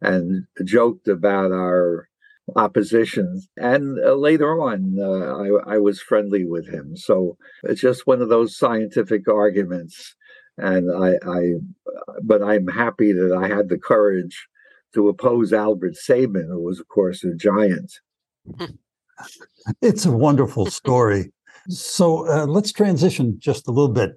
and 0.00 0.44
joked 0.64 1.06
about 1.06 1.52
our 1.52 2.08
opposition. 2.56 3.40
And 3.56 3.98
uh, 4.04 4.14
later 4.14 4.60
on, 4.60 4.96
uh, 5.00 5.64
I, 5.68 5.74
I, 5.74 5.78
was 5.78 6.00
friendly 6.00 6.44
with 6.44 6.68
him. 6.68 6.96
So 6.96 7.36
it's 7.62 7.80
just 7.80 8.08
one 8.08 8.20
of 8.20 8.28
those 8.28 8.58
scientific 8.58 9.28
arguments. 9.28 10.16
And 10.58 10.90
I, 10.92 11.14
I, 11.28 11.52
but 12.24 12.42
I'm 12.42 12.66
happy 12.66 13.12
that 13.12 13.32
I 13.32 13.46
had 13.48 13.68
the 13.68 13.78
courage 13.78 14.48
to 14.94 15.08
oppose 15.08 15.52
Albert 15.52 15.96
Sabin, 15.96 16.48
who 16.50 16.60
was, 16.60 16.80
of 16.80 16.88
course, 16.88 17.22
a 17.22 17.34
giant. 17.34 17.92
It's 19.82 20.06
a 20.06 20.12
wonderful 20.12 20.66
story. 20.70 21.32
So 21.68 22.26
uh, 22.28 22.46
let's 22.46 22.72
transition 22.72 23.36
just 23.38 23.68
a 23.68 23.70
little 23.70 23.92
bit. 23.92 24.12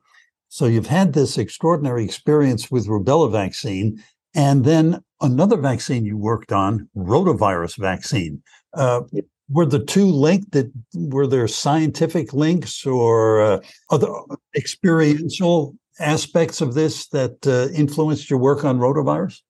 So 0.49 0.65
you've 0.65 0.87
had 0.87 1.13
this 1.13 1.37
extraordinary 1.37 2.05
experience 2.05 2.69
with 2.69 2.87
rubella 2.87 3.31
vaccine, 3.31 4.03
and 4.35 4.63
then 4.63 5.03
another 5.21 5.57
vaccine 5.57 6.05
you 6.05 6.17
worked 6.17 6.51
on, 6.51 6.87
rotavirus 6.95 7.77
vaccine. 7.77 8.43
Uh, 8.73 9.01
were 9.49 9.65
the 9.65 9.83
two 9.83 10.05
linked? 10.05 10.51
That 10.51 10.71
were 10.93 11.27
there 11.27 11.47
scientific 11.47 12.33
links 12.33 12.85
or 12.85 13.41
uh, 13.41 13.59
other 13.89 14.07
experiential 14.55 15.75
aspects 15.99 16.61
of 16.61 16.73
this 16.73 17.07
that 17.09 17.45
uh, 17.47 17.73
influenced 17.73 18.29
your 18.29 18.39
work 18.39 18.63
on 18.63 18.79
rotavirus? 18.79 19.41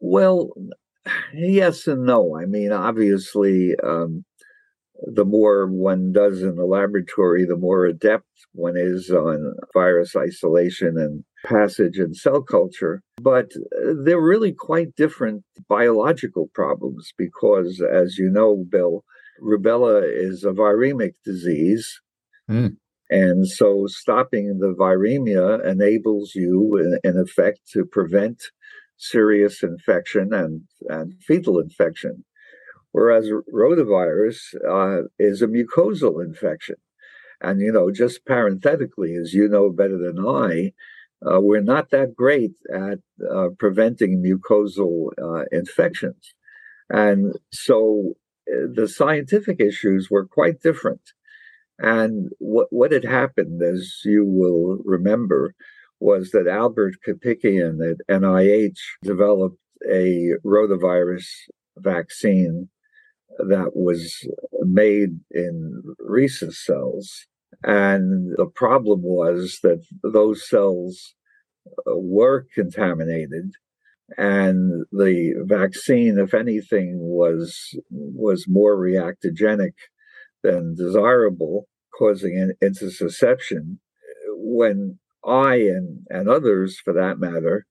Well, 0.00 0.50
yes 1.34 1.86
and 1.86 2.04
no. 2.04 2.36
I 2.36 2.46
mean, 2.46 2.72
obviously, 2.72 3.76
um, 3.80 4.24
the 5.06 5.24
more 5.24 5.66
one 5.66 6.12
does 6.12 6.42
in 6.42 6.56
the 6.56 6.64
laboratory, 6.64 7.44
the 7.44 7.56
more 7.56 7.86
adept 7.86 8.26
one 8.52 8.76
is 8.76 9.10
on 9.10 9.54
virus 9.72 10.14
isolation 10.14 10.98
and 10.98 11.24
passage 11.44 11.98
and 11.98 12.16
cell 12.16 12.42
culture. 12.42 13.02
But 13.20 13.52
uh, 13.56 13.94
they're 14.04 14.20
really 14.20 14.52
quite 14.52 14.94
different 14.96 15.44
biological 15.68 16.50
problems 16.54 17.12
because, 17.16 17.80
as 17.80 18.18
you 18.18 18.28
know, 18.28 18.64
Bill, 18.68 19.04
rubella 19.42 20.02
is 20.04 20.44
a 20.44 20.50
viremic 20.50 21.14
disease. 21.24 22.00
Mm. 22.50 22.76
And 23.10 23.46
so 23.46 23.86
stopping 23.88 24.58
the 24.58 24.74
viremia 24.74 25.64
enables 25.66 26.34
you, 26.34 26.78
in, 26.78 26.98
in 27.10 27.18
effect, 27.18 27.60
to 27.72 27.84
prevent 27.84 28.42
serious 28.96 29.62
infection 29.62 30.32
and, 30.32 30.62
and 30.88 31.14
fetal 31.26 31.58
infection 31.58 32.24
whereas 32.92 33.28
rotavirus 33.52 34.54
uh, 34.68 35.08
is 35.18 35.42
a 35.42 35.46
mucosal 35.46 36.24
infection. 36.24 36.76
And, 37.40 37.60
you 37.60 37.72
know, 37.72 37.90
just 37.90 38.24
parenthetically, 38.24 39.16
as 39.16 39.34
you 39.34 39.48
know 39.48 39.70
better 39.70 39.98
than 39.98 40.24
I, 40.24 40.72
uh, 41.26 41.40
we're 41.40 41.60
not 41.60 41.90
that 41.90 42.14
great 42.14 42.52
at 42.72 42.98
uh, 43.28 43.48
preventing 43.58 44.22
mucosal 44.22 45.08
uh, 45.20 45.44
infections. 45.50 46.34
And 46.88 47.34
so 47.50 48.14
uh, 48.48 48.66
the 48.72 48.88
scientific 48.88 49.60
issues 49.60 50.10
were 50.10 50.26
quite 50.26 50.60
different. 50.60 51.00
And 51.78 52.30
what, 52.38 52.68
what 52.70 52.92
had 52.92 53.04
happened, 53.04 53.62
as 53.62 54.00
you 54.04 54.24
will 54.24 54.78
remember, 54.84 55.54
was 55.98 56.30
that 56.30 56.46
Albert 56.46 56.96
Kapikian 57.06 57.78
at 57.90 57.96
NIH 58.08 58.78
developed 59.02 59.58
a 59.88 60.32
rotavirus 60.44 61.26
vaccine 61.76 62.68
that 63.38 63.72
was 63.74 64.26
made 64.60 65.20
in 65.30 65.82
rhesus 66.00 66.64
cells. 66.64 67.26
And 67.64 68.32
the 68.36 68.46
problem 68.46 69.02
was 69.02 69.58
that 69.62 69.84
those 70.02 70.48
cells 70.48 71.14
uh, 71.86 71.96
were 71.96 72.46
contaminated 72.54 73.52
and 74.18 74.84
the 74.92 75.34
vaccine 75.44 76.18
if 76.18 76.34
anything 76.34 76.98
was 76.98 77.74
was 77.90 78.46
more 78.48 78.76
reactogenic 78.76 79.72
than 80.42 80.74
desirable 80.74 81.68
causing 81.96 82.38
an 82.38 82.52
intussusception 82.62 83.78
when 84.36 84.98
i 85.24 85.54
and 85.54 86.00
and 86.10 86.28
others 86.28 86.78
for 86.84 86.92
that 86.92 87.18
matter 87.18 87.66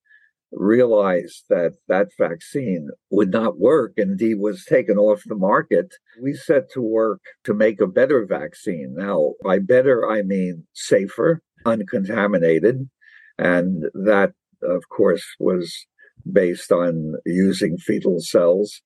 realized 0.52 1.46
that 1.50 1.74
that 1.88 2.10
vaccine 2.18 2.90
would 3.10 3.32
not 3.32 3.60
work 3.60 3.94
and 3.98 4.12
indeed 4.12 4.36
was 4.40 4.66
taken 4.66 4.98
off 4.98 5.24
the 5.26 5.36
market, 5.36 5.96
we 6.22 6.34
set 6.34 6.70
to 6.72 6.82
work 6.82 7.22
to 7.44 7.54
make 7.54 7.80
a 7.80 7.88
better 7.88 8.26
vaccine. 8.26 8.94
Now, 8.98 9.34
by 9.44 9.60
better, 9.60 10.10
I 10.10 10.22
mean 10.22 10.66
safer, 10.74 11.42
uncontaminated. 11.66 12.90
And 13.38 13.86
that, 13.94 14.34
of 14.62 14.90
course, 14.90 15.26
was 15.40 15.86
based 16.32 16.72
on 16.72 17.16
using 17.26 17.78
fetal 17.78 18.20
cells, 18.20 18.82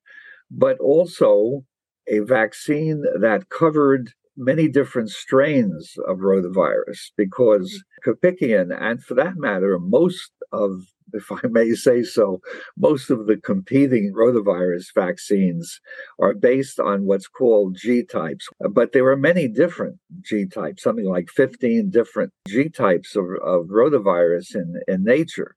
but 0.50 0.78
also 0.80 1.66
a 2.08 2.20
vaccine 2.20 3.04
that 3.20 3.50
covered 3.50 4.12
many 4.38 4.68
different 4.68 5.10
strains 5.10 5.96
of 6.08 6.18
rotavirus 6.18 7.12
because 7.18 7.84
Kapikian, 8.06 8.70
and 8.78 9.04
for 9.04 9.14
that 9.16 9.38
matter, 9.38 9.80
most 9.80 10.32
of 10.52 10.84
if 11.16 11.32
I 11.32 11.48
may 11.48 11.72
say 11.72 12.04
so, 12.04 12.42
most 12.78 13.10
of 13.10 13.28
the 13.28 13.38
competing 13.38 14.14
rotavirus 14.14 14.94
vaccines 14.94 15.80
are 16.20 16.34
based 16.34 16.80
on 16.80 17.06
what's 17.06 17.28
called 17.28 17.76
G 17.76 18.04
types. 18.04 18.48
But 18.70 18.92
there 18.92 19.08
are 19.08 19.18
many 19.18 19.48
different 19.48 19.98
G 20.22 20.46
types, 20.46 20.84
something 20.84 21.06
like 21.06 21.30
15 21.30 21.90
different 21.90 22.32
G 22.48 22.70
types 22.70 23.16
of, 23.16 23.26
of 23.44 23.68
rotavirus 23.68 24.56
in, 24.56 24.82
in 24.88 25.04
nature. 25.04 25.56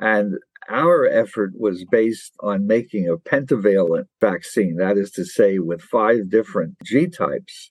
And 0.00 0.34
our 0.68 1.06
effort 1.06 1.52
was 1.58 1.84
based 1.90 2.34
on 2.40 2.66
making 2.66 3.08
a 3.08 3.16
pentavalent 3.16 4.06
vaccine, 4.20 4.76
that 4.76 4.98
is 4.98 5.10
to 5.12 5.24
say, 5.24 5.58
with 5.58 5.80
five 5.80 6.28
different 6.28 6.74
G 6.84 7.06
types. 7.06 7.70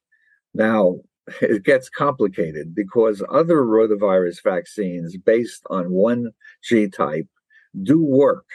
Now, 0.54 1.02
it 1.42 1.64
gets 1.64 1.90
complicated 1.90 2.76
because 2.76 3.24
other 3.32 3.58
rotavirus 3.64 4.44
vaccines 4.44 5.18
based 5.18 5.64
on 5.70 5.92
one 5.92 6.32
G 6.66 6.88
type 6.90 7.28
do 7.84 8.04
work. 8.04 8.46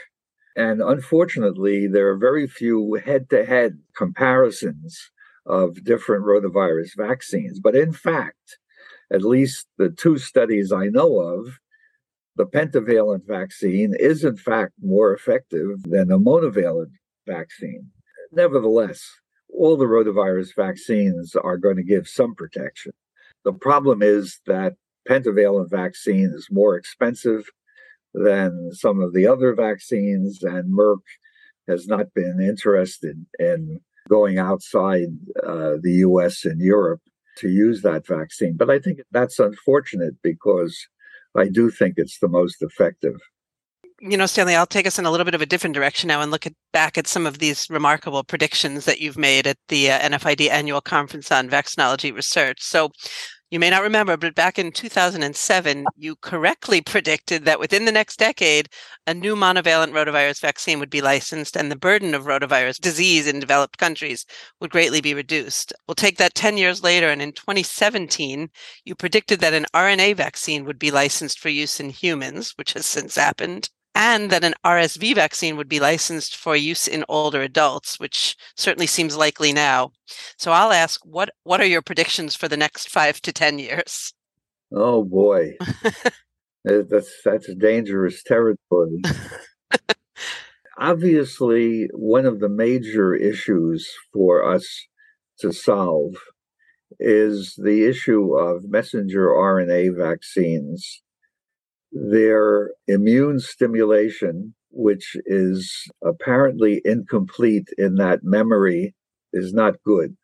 And 0.57 0.83
unfortunately, 0.83 1.87
there 1.87 2.09
are 2.09 2.17
very 2.17 2.47
few 2.47 3.01
head 3.05 3.31
to 3.31 3.45
head 3.45 3.79
comparisons 3.97 5.11
of 5.47 5.85
different 5.85 6.25
rotavirus 6.25 6.91
vaccines. 6.97 7.61
But 7.61 7.77
in 7.77 7.93
fact, 7.93 8.59
at 9.13 9.23
least 9.23 9.67
the 9.79 9.91
two 9.91 10.19
studies 10.19 10.73
I 10.73 10.87
know 10.87 11.19
of, 11.21 11.59
the 12.37 12.47
pentavalent 12.47 13.27
vaccine 13.27 13.95
is 13.99 14.25
in 14.25 14.37
fact 14.37 14.73
more 14.81 15.13
effective 15.13 15.83
than 15.83 16.09
the 16.09 16.19
monovalent 16.19 16.93
vaccine. 17.27 17.91
Nevertheless, 18.33 19.05
all 19.53 19.77
the 19.77 19.87
rotavirus 19.87 20.55
vaccines 20.55 21.35
are 21.35 21.59
going 21.59 21.77
to 21.77 21.83
give 21.83 22.09
some 22.09 22.35
protection. 22.35 22.93
The 23.45 23.53
problem 23.53 24.03
is 24.03 24.41
that 24.47 24.75
pentavalent 25.09 25.71
vaccine 25.71 26.33
is 26.35 26.49
more 26.51 26.77
expensive 26.77 27.51
than 28.15 28.71
some 28.73 29.01
of 29.01 29.13
the 29.13 29.27
other 29.27 29.55
vaccines, 29.55 30.43
and 30.43 30.77
Merck 30.77 31.03
has 31.69 31.87
not 31.87 32.13
been 32.15 32.41
interested 32.41 33.25
in 33.39 33.81
going 34.09 34.39
outside 34.39 35.09
uh, 35.47 35.75
the 35.81 36.03
US 36.07 36.45
and 36.45 36.61
Europe 36.61 37.01
to 37.39 37.49
use 37.49 37.83
that 37.83 38.07
vaccine. 38.07 38.57
But 38.57 38.71
I 38.71 38.79
think 38.79 39.01
that's 39.13 39.39
unfortunate 39.39 40.15
because 40.23 40.77
I 41.37 41.49
do 41.49 41.71
think 41.71 41.95
it's 41.97 42.19
the 42.19 42.29
most 42.29 42.61
effective. 42.61 43.17
You 44.01 44.17
know, 44.17 44.27
Stanley, 44.27 44.57
I'll 44.57 44.67
take 44.67 44.87
us 44.87 44.99
in 44.99 45.05
a 45.05 45.11
little 45.11 45.27
bit 45.27 45.35
of 45.35 45.43
a 45.43 45.47
different 45.47 45.75
direction 45.75 46.09
now 46.09 46.23
and 46.23 46.31
look 46.31 46.47
at, 46.47 46.55
back 46.73 46.97
at 46.97 47.07
some 47.07 47.27
of 47.27 47.39
these 47.39 47.67
remarkable 47.69 48.25
predictions 48.25 48.87
that 48.87 49.01
you've 49.01 49.19
made 49.19 49.47
at 49.47 49.59
the 49.69 49.91
uh, 49.91 49.99
NFID 50.01 50.49
annual 50.49 50.81
conference 50.81 51.31
on 51.31 51.51
vaccinology 51.51 52.15
research. 52.15 52.63
So, 52.63 52.91
you 53.51 53.59
may 53.59 53.71
not 53.71 53.83
remember, 53.83 54.17
but 54.17 54.35
back 54.37 54.59
in 54.59 54.71
2007, 54.71 55.85
you 55.97 56.15
correctly 56.17 56.81
predicted 56.87 57.45
that 57.45 57.59
within 57.59 57.85
the 57.85 57.93
next 57.93 58.19
decade, 58.19 58.69
a 59.07 59.15
new 59.15 59.35
monovalent 59.35 59.93
rotavirus 59.93 60.41
vaccine 60.41 60.79
would 60.79 60.91
be 60.91 61.01
licensed 61.01 61.57
and 61.57 61.71
the 61.71 61.77
burden 61.77 62.15
of 62.15 62.25
rotavirus 62.25 62.81
disease 62.81 63.27
in 63.27 63.41
developed 63.41 63.79
countries 63.79 64.25
would 64.61 64.71
greatly 64.71 65.01
be 65.01 65.15
reduced. 65.15 65.73
We'll 65.89 65.97
take 65.97 66.19
that 66.19 66.35
10 66.35 66.59
years 66.59 66.83
later, 66.83 67.11
and 67.11 67.21
in 67.21 67.33
2017, 67.33 68.51
you 68.85 68.95
predicted 68.95 69.41
that 69.41 69.55
an 69.55 69.67
RNA 69.75 70.17
vaccine 70.17 70.65
would 70.65 70.79
be 70.79 70.93
licensed 70.93 71.41
for 71.41 71.49
use 71.49 71.81
in 71.81 71.91
humans, 71.91 72.53
which 72.57 72.75
has 72.75 72.87
since 72.87 73.17
happened 73.17 73.69
and 73.95 74.31
that 74.31 74.45
an 74.45 74.55
RSV 74.65 75.15
vaccine 75.15 75.57
would 75.57 75.69
be 75.69 75.81
licensed 75.81 76.37
for 76.37 76.57
use 76.57 76.87
in 76.87 77.05
older 77.09 77.43
adults, 77.43 77.99
which 77.99 78.37
certainly 78.57 78.87
seems 78.87 79.17
likely 79.17 79.53
now. 79.53 79.93
So 80.37 80.53
I'll 80.53 80.73
ask, 80.73 81.01
what 81.05 81.31
what 81.45 81.61
are 81.61 81.67
your 81.67 81.83
predictions 81.83 82.37
for 82.37 82.49
the 82.49 82.57
next 82.57 82.89
five 82.89 83.21
to 83.23 83.33
ten 83.33 83.59
years? 83.59 84.13
Oh 84.73 85.05
boy, 85.05 85.57
that's 86.65 87.11
that's 87.25 87.55
dangerous 87.55 88.23
territory. 88.23 89.03
Obviously, 90.79 91.89
one 91.93 92.25
of 92.25 92.41
the 92.41 92.49
major 92.49 93.15
issues 93.15 93.91
for 94.13 94.45
us 94.51 94.67
to 95.41 95.53
solve 95.53 96.15
is 96.99 97.55
the 97.57 97.85
issue 97.85 98.35
of 98.35 98.69
messenger 98.69 99.29
RNA 99.29 99.97
vaccines 99.97 101.03
their 101.93 102.71
immune 102.87 103.41
stimulation, 103.41 104.55
which 104.71 105.17
is 105.27 105.89
apparently 106.05 106.81
incomplete 106.85 107.69
in 107.77 107.97
that 107.97 108.21
memory, 108.23 108.95
is 109.33 109.53
not 109.53 109.83
good 109.85 110.17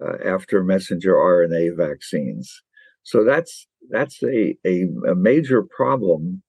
uh, 0.00 0.16
after 0.24 0.62
messenger 0.62 1.14
RNA 1.14 1.76
vaccines. 1.76 2.62
So 3.02 3.24
that's 3.24 3.66
that's 3.90 4.22
a, 4.22 4.56
a, 4.64 4.86
a 5.08 5.14
major 5.14 5.62
problem 5.62 6.42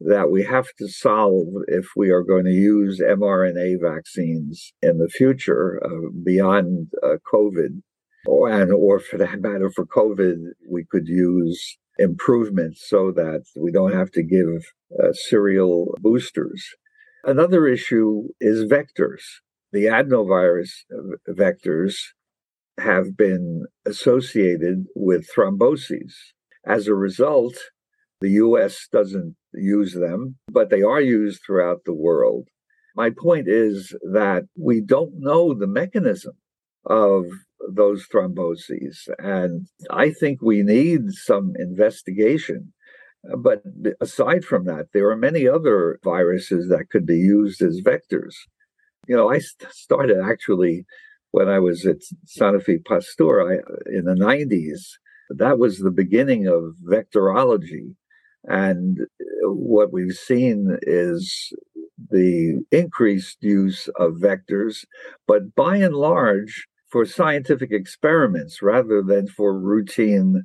that 0.00 0.30
we 0.30 0.42
have 0.44 0.68
to 0.78 0.88
solve 0.88 1.48
if 1.66 1.86
we 1.96 2.10
are 2.10 2.22
going 2.22 2.44
to 2.44 2.52
use 2.52 3.00
mRNA 3.00 3.80
vaccines 3.80 4.72
in 4.82 4.98
the 4.98 5.08
future 5.08 5.80
uh, 5.84 6.10
beyond 6.24 6.88
uh, 7.02 7.16
COVID, 7.32 7.80
or 8.26 8.50
and 8.50 8.72
or 8.72 9.00
for 9.00 9.18
that 9.18 9.40
matter, 9.40 9.70
for 9.70 9.86
COVID, 9.86 10.36
we 10.68 10.84
could 10.84 11.08
use 11.08 11.78
improvements 11.98 12.84
so 12.88 13.12
that 13.12 13.44
we 13.56 13.70
don't 13.70 13.94
have 13.94 14.10
to 14.12 14.22
give 14.22 14.64
uh, 15.02 15.12
serial 15.12 15.94
boosters. 16.00 16.64
Another 17.24 17.66
issue 17.66 18.28
is 18.40 18.70
vectors. 18.70 19.22
The 19.72 19.86
adenovirus 19.86 20.70
vectors 21.28 21.94
have 22.78 23.16
been 23.16 23.64
associated 23.86 24.86
with 24.94 25.28
thromboses. 25.34 26.12
As 26.66 26.86
a 26.86 26.94
result, 26.94 27.54
the 28.20 28.30
US 28.30 28.88
doesn't 28.90 29.36
use 29.52 29.94
them, 29.94 30.36
but 30.48 30.70
they 30.70 30.82
are 30.82 31.00
used 31.00 31.42
throughout 31.44 31.84
the 31.84 31.94
world. 31.94 32.48
My 32.96 33.10
point 33.10 33.48
is 33.48 33.94
that 34.12 34.44
we 34.56 34.80
don't 34.80 35.14
know 35.18 35.54
the 35.54 35.66
mechanism 35.66 36.34
of 36.86 37.26
those 37.72 38.06
thromboses. 38.08 39.08
And 39.18 39.66
I 39.90 40.10
think 40.10 40.42
we 40.42 40.62
need 40.62 41.12
some 41.12 41.54
investigation. 41.58 42.72
Uh, 43.32 43.36
but 43.36 43.62
aside 44.00 44.44
from 44.44 44.64
that, 44.66 44.86
there 44.92 45.08
are 45.10 45.16
many 45.16 45.48
other 45.48 45.98
viruses 46.04 46.68
that 46.68 46.90
could 46.90 47.06
be 47.06 47.18
used 47.18 47.62
as 47.62 47.80
vectors. 47.80 48.34
You 49.06 49.16
know, 49.16 49.30
I 49.30 49.40
started 49.70 50.20
actually 50.20 50.84
when 51.30 51.48
I 51.48 51.58
was 51.58 51.84
at 51.84 51.98
Sanofi 52.26 52.84
Pasteur 52.84 53.52
I, 53.52 53.56
uh, 53.56 53.76
in 53.86 54.04
the 54.04 54.14
90s. 54.14 54.80
That 55.30 55.58
was 55.58 55.78
the 55.78 55.90
beginning 55.90 56.46
of 56.46 56.76
vectorology. 56.86 57.94
And 58.44 59.00
uh, 59.00 59.50
what 59.50 59.92
we've 59.92 60.14
seen 60.14 60.78
is 60.82 61.52
the 62.10 62.62
increased 62.70 63.38
use 63.40 63.88
of 63.96 64.12
vectors, 64.12 64.84
but 65.26 65.54
by 65.54 65.76
and 65.78 65.94
large, 65.94 66.66
for 66.94 67.04
scientific 67.04 67.72
experiments 67.72 68.62
rather 68.62 69.02
than 69.02 69.26
for 69.26 69.58
routine 69.58 70.44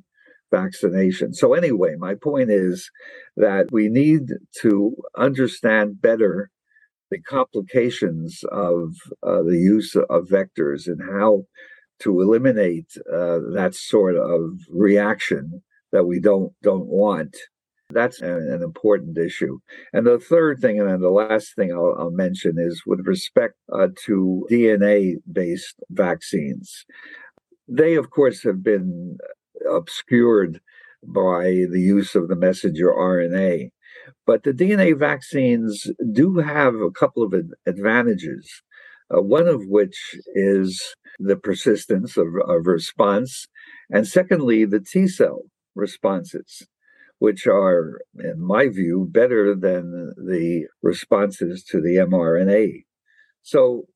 vaccination. 0.50 1.32
So, 1.32 1.54
anyway, 1.54 1.94
my 1.96 2.16
point 2.16 2.50
is 2.50 2.90
that 3.36 3.66
we 3.70 3.88
need 3.88 4.32
to 4.62 4.96
understand 5.16 6.02
better 6.02 6.50
the 7.12 7.20
complications 7.20 8.40
of 8.50 8.96
uh, 9.22 9.44
the 9.44 9.58
use 9.58 9.94
of 9.94 10.26
vectors 10.26 10.88
and 10.88 11.00
how 11.08 11.44
to 12.00 12.20
eliminate 12.20 12.90
uh, 13.06 13.38
that 13.52 13.76
sort 13.76 14.16
of 14.16 14.58
reaction 14.70 15.62
that 15.92 16.06
we 16.06 16.18
don't 16.18 16.52
don't 16.64 16.88
want 16.88 17.36
that's 17.92 18.20
an, 18.20 18.30
an, 18.30 18.62
important 18.62 19.18
issue. 19.18 19.58
And 19.92 20.06
the 20.06 20.18
third 20.18 20.60
thing, 20.60 20.78
and 20.78 20.88
then 20.88 21.00
the 21.00 21.10
last 21.10 21.54
thing 21.54 21.72
I'll, 21.72 21.94
I'll 21.98 22.10
mention 22.10 22.56
is 22.58 22.82
with 22.86 23.06
respect 23.06 23.54
uh, 23.72 23.88
to 24.06 24.46
DNA 24.50 25.16
based 25.30 25.76
vaccines. 25.90 26.84
They, 27.68 27.94
of 27.94 28.10
course, 28.10 28.42
have 28.42 28.62
been 28.62 29.18
obscured 29.70 30.60
by 31.02 31.42
the 31.70 31.80
use 31.80 32.14
of 32.14 32.28
the 32.28 32.36
messenger 32.36 32.88
RNA. 32.88 33.70
But 34.26 34.44
the 34.44 34.52
DNA 34.52 34.98
vaccines 34.98 35.86
do 36.12 36.38
have 36.38 36.74
a 36.74 36.90
couple 36.90 37.22
of 37.22 37.34
advantages, 37.66 38.62
uh, 39.14 39.22
one 39.22 39.46
of 39.46 39.66
which 39.66 39.96
is 40.34 40.94
the 41.18 41.36
persistence 41.36 42.16
of, 42.16 42.28
of 42.46 42.66
response, 42.66 43.46
and 43.90 44.06
secondly, 44.06 44.64
the 44.64 44.80
T 44.80 45.08
cell 45.08 45.42
responses 45.74 46.66
which 47.20 47.46
are, 47.46 48.00
in 48.18 48.40
my 48.40 48.66
view, 48.68 49.06
better 49.10 49.54
than 49.54 50.12
the 50.16 50.66
responses 50.82 51.62
to 51.64 51.80
the 51.80 51.96
mRNA. 51.96 52.84
So, 53.42 53.86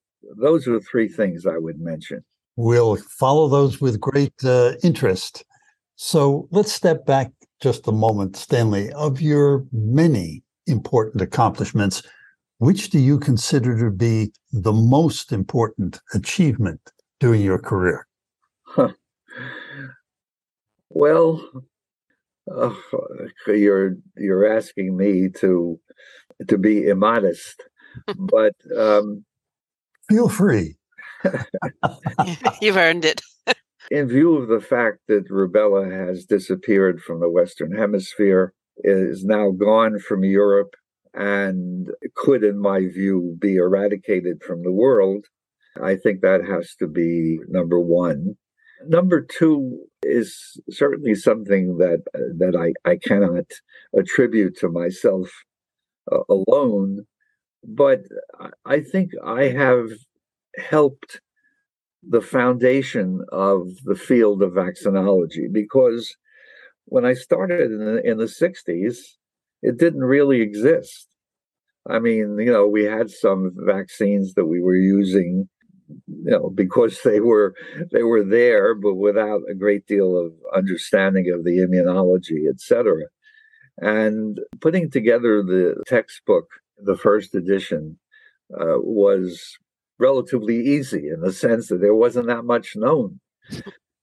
those 0.40 0.68
are 0.68 0.78
three 0.80 1.08
things 1.08 1.46
I 1.46 1.58
would 1.58 1.80
mention. 1.80 2.24
We'll 2.56 2.96
follow 2.96 3.48
those 3.48 3.80
with 3.80 3.98
great 3.98 4.34
uh, 4.44 4.74
interest. 4.82 5.44
So, 5.96 6.48
let's 6.50 6.70
step 6.72 7.06
back 7.06 7.32
just 7.60 7.88
a 7.88 7.92
moment, 7.92 8.36
Stanley. 8.36 8.92
Of 8.92 9.22
your 9.22 9.64
many 9.72 10.42
important 10.66 11.22
accomplishments, 11.22 12.02
which 12.58 12.90
do 12.90 12.98
you 12.98 13.18
consider 13.18 13.78
to 13.78 13.90
be 13.90 14.32
the 14.52 14.72
most 14.72 15.32
important 15.32 15.98
achievement 16.12 16.80
during 17.20 17.40
your 17.40 17.58
career? 17.58 18.06
Huh. 18.64 18.92
Well, 20.90 21.42
Oh, 22.50 22.78
you're 23.46 23.96
you're 24.16 24.46
asking 24.46 24.96
me 24.96 25.28
to 25.40 25.80
to 26.48 26.58
be 26.58 26.86
immodest, 26.86 27.62
but 28.18 28.54
um, 28.76 29.24
feel 30.08 30.28
free. 30.28 30.76
You've 32.60 32.76
earned 32.76 33.04
it. 33.04 33.22
in 33.90 34.08
view 34.08 34.36
of 34.36 34.48
the 34.48 34.60
fact 34.60 34.98
that 35.08 35.30
rubella 35.30 35.90
has 35.90 36.26
disappeared 36.26 37.00
from 37.00 37.20
the 37.20 37.30
Western 37.30 37.72
Hemisphere, 37.72 38.52
is 38.78 39.24
now 39.24 39.50
gone 39.50 39.98
from 39.98 40.24
Europe, 40.24 40.74
and 41.14 41.88
could, 42.14 42.44
in 42.44 42.58
my 42.58 42.80
view, 42.80 43.36
be 43.38 43.56
eradicated 43.56 44.42
from 44.42 44.62
the 44.62 44.72
world. 44.72 45.26
I 45.82 45.96
think 45.96 46.20
that 46.20 46.44
has 46.44 46.74
to 46.78 46.86
be 46.86 47.38
number 47.48 47.80
one. 47.80 48.36
Number 48.88 49.20
two 49.22 49.86
is 50.02 50.60
certainly 50.70 51.14
something 51.14 51.78
that 51.78 52.02
that 52.38 52.56
I, 52.56 52.88
I 52.88 52.96
cannot 52.96 53.46
attribute 53.96 54.56
to 54.58 54.68
myself 54.68 55.30
uh, 56.10 56.18
alone, 56.28 57.06
but 57.62 58.00
I 58.64 58.80
think 58.80 59.12
I 59.24 59.44
have 59.48 59.90
helped 60.56 61.20
the 62.08 62.20
foundation 62.20 63.24
of 63.32 63.68
the 63.84 63.94
field 63.94 64.42
of 64.42 64.52
vaccinology 64.52 65.50
because 65.50 66.14
when 66.86 67.04
I 67.04 67.14
started 67.14 67.72
in 67.72 67.78
the, 67.78 68.02
in 68.06 68.18
the 68.18 68.24
60s, 68.24 68.98
it 69.62 69.78
didn't 69.78 70.04
really 70.04 70.42
exist. 70.42 71.08
I 71.88 71.98
mean, 71.98 72.38
you 72.38 72.52
know, 72.52 72.66
we 72.66 72.84
had 72.84 73.10
some 73.10 73.52
vaccines 73.56 74.34
that 74.34 74.46
we 74.46 74.60
were 74.60 74.76
using, 74.76 75.48
you 76.06 76.30
know, 76.30 76.50
because 76.50 77.00
they 77.04 77.20
were 77.20 77.54
they 77.92 78.02
were 78.02 78.24
there, 78.24 78.74
but 78.74 78.94
without 78.94 79.42
a 79.48 79.54
great 79.54 79.86
deal 79.86 80.16
of 80.16 80.32
understanding 80.54 81.30
of 81.30 81.44
the 81.44 81.58
immunology, 81.58 82.48
etc. 82.48 83.04
And 83.78 84.40
putting 84.60 84.90
together 84.90 85.42
the 85.42 85.82
textbook, 85.86 86.48
the 86.78 86.96
first 86.96 87.34
edition, 87.34 87.98
uh, 88.52 88.78
was 88.78 89.58
relatively 89.98 90.60
easy 90.60 91.08
in 91.08 91.20
the 91.20 91.32
sense 91.32 91.68
that 91.68 91.80
there 91.80 91.94
wasn't 91.94 92.26
that 92.26 92.44
much 92.44 92.76
known. 92.76 93.20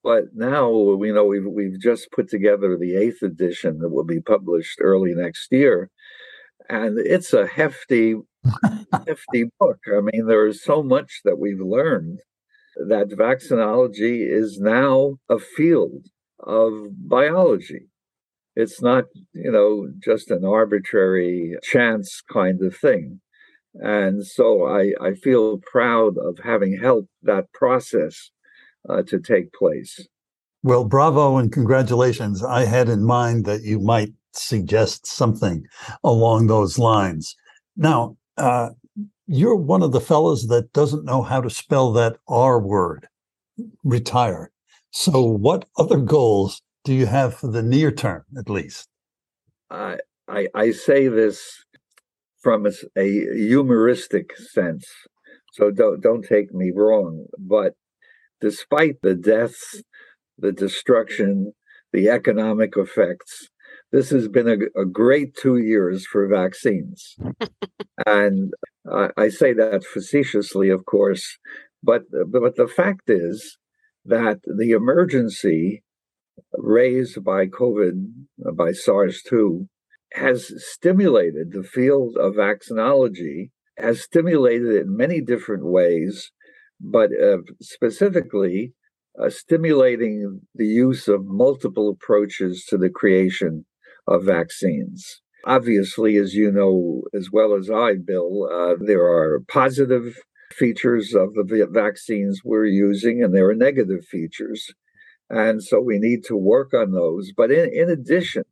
But 0.03 0.25
now, 0.33 0.71
you 0.71 1.13
know, 1.13 1.25
we've 1.25 1.45
we've 1.45 1.79
just 1.79 2.11
put 2.11 2.27
together 2.29 2.75
the 2.75 2.95
eighth 2.95 3.21
edition 3.21 3.79
that 3.79 3.89
will 3.89 4.03
be 4.03 4.19
published 4.19 4.79
early 4.81 5.13
next 5.13 5.51
year, 5.51 5.89
and 6.69 6.97
it's 6.97 7.33
a 7.33 7.45
hefty, 7.45 8.15
hefty 9.07 9.45
book. 9.59 9.79
I 9.87 10.01
mean, 10.01 10.27
there 10.27 10.47
is 10.47 10.63
so 10.63 10.83
much 10.83 11.21
that 11.25 11.39
we've 11.39 11.61
learned 11.61 12.19
that 12.75 13.09
vaccinology 13.09 14.27
is 14.27 14.59
now 14.59 15.17
a 15.29 15.39
field 15.39 16.07
of 16.39 16.71
biology. 17.07 17.87
It's 18.55 18.81
not, 18.81 19.05
you 19.33 19.51
know, 19.51 19.89
just 20.03 20.31
an 20.31 20.45
arbitrary 20.45 21.55
chance 21.63 22.21
kind 22.31 22.61
of 22.63 22.75
thing. 22.75 23.21
And 23.75 24.25
so 24.25 24.65
I, 24.65 24.93
I 25.01 25.13
feel 25.13 25.59
proud 25.59 26.17
of 26.17 26.39
having 26.43 26.77
helped 26.77 27.09
that 27.23 27.51
process 27.53 28.31
uh, 28.89 29.03
to 29.03 29.19
take 29.19 29.53
place. 29.53 30.07
Well, 30.63 30.83
bravo 30.83 31.37
and 31.37 31.51
congratulations. 31.51 32.43
I 32.43 32.65
had 32.65 32.89
in 32.89 33.03
mind 33.03 33.45
that 33.45 33.63
you 33.63 33.79
might 33.79 34.13
suggest 34.33 35.07
something 35.07 35.65
along 36.03 36.47
those 36.47 36.77
lines. 36.77 37.35
Now, 37.77 38.17
uh, 38.37 38.69
you're 39.27 39.55
one 39.55 39.81
of 39.81 39.91
the 39.91 40.01
fellows 40.01 40.47
that 40.47 40.73
doesn't 40.73 41.05
know 41.05 41.21
how 41.21 41.41
to 41.41 41.49
spell 41.49 41.91
that 41.93 42.17
R 42.27 42.59
word, 42.59 43.07
retire. 43.83 44.51
So, 44.91 45.23
what 45.23 45.65
other 45.77 45.97
goals 45.97 46.61
do 46.83 46.93
you 46.93 47.05
have 47.05 47.33
for 47.33 47.47
the 47.47 47.63
near 47.63 47.91
term, 47.91 48.25
at 48.37 48.49
least? 48.49 48.89
I, 49.69 49.97
I, 50.27 50.47
I 50.53 50.71
say 50.71 51.07
this 51.07 51.63
from 52.41 52.65
a, 52.65 52.71
a 52.97 53.07
humoristic 53.35 54.35
sense, 54.37 54.85
so 55.53 55.71
don't 55.71 56.01
don't 56.01 56.25
take 56.25 56.53
me 56.53 56.71
wrong. 56.75 57.25
But 57.39 57.73
despite 58.41 59.01
the 59.01 59.15
deaths, 59.15 59.81
the 60.37 60.51
destruction, 60.51 61.53
the 61.93 62.09
economic 62.09 62.73
effects, 62.75 63.49
this 63.91 64.09
has 64.09 64.27
been 64.27 64.47
a, 64.47 64.81
a 64.81 64.85
great 64.85 65.35
two 65.35 65.57
years 65.57 66.05
for 66.05 66.27
vaccines. 66.27 67.15
and 68.05 68.53
uh, 68.89 69.09
I 69.17 69.29
say 69.29 69.53
that 69.53 69.83
facetiously, 69.83 70.69
of 70.69 70.85
course, 70.85 71.37
but 71.83 72.03
but 72.27 72.55
the 72.55 72.67
fact 72.67 73.09
is 73.09 73.57
that 74.05 74.39
the 74.45 74.71
emergency 74.71 75.83
raised 76.53 77.23
by 77.23 77.47
COVID, 77.47 78.11
by 78.53 78.71
SARS 78.71 79.21
2, 79.27 79.67
has 80.13 80.51
stimulated 80.71 81.51
the 81.51 81.63
field 81.63 82.17
of 82.17 82.33
vaccinology, 82.33 83.51
has 83.77 84.01
stimulated 84.01 84.69
it 84.69 84.81
in 84.83 84.97
many 84.97 85.21
different 85.21 85.65
ways, 85.65 86.31
but 86.79 87.09
uh, 87.21 87.37
specifically 87.61 88.73
uh, 89.21 89.29
stimulating 89.29 90.41
the 90.55 90.65
use 90.65 91.07
of 91.07 91.25
multiple 91.25 91.89
approaches 91.89 92.65
to 92.69 92.77
the 92.77 92.89
creation 92.89 93.65
of 94.11 94.25
vaccines. 94.25 95.21
Obviously, 95.45 96.17
as 96.17 96.33
you 96.33 96.51
know 96.51 97.01
as 97.13 97.29
well 97.31 97.55
as 97.55 97.69
I, 97.69 97.95
Bill, 97.95 98.47
uh, 98.51 98.75
there 98.79 99.03
are 99.03 99.41
positive 99.47 100.15
features 100.53 101.13
of 101.13 101.33
the 101.33 101.67
vaccines 101.71 102.41
we're 102.43 102.65
using, 102.65 103.23
and 103.23 103.33
there 103.33 103.49
are 103.49 103.55
negative 103.55 104.05
features. 104.05 104.67
And 105.29 105.63
so 105.63 105.79
we 105.79 105.97
need 105.97 106.23
to 106.25 106.35
work 106.35 106.73
on 106.73 106.91
those. 106.91 107.31
But 107.35 107.51
in, 107.51 107.71
in 107.73 107.89
addition, 107.89 108.43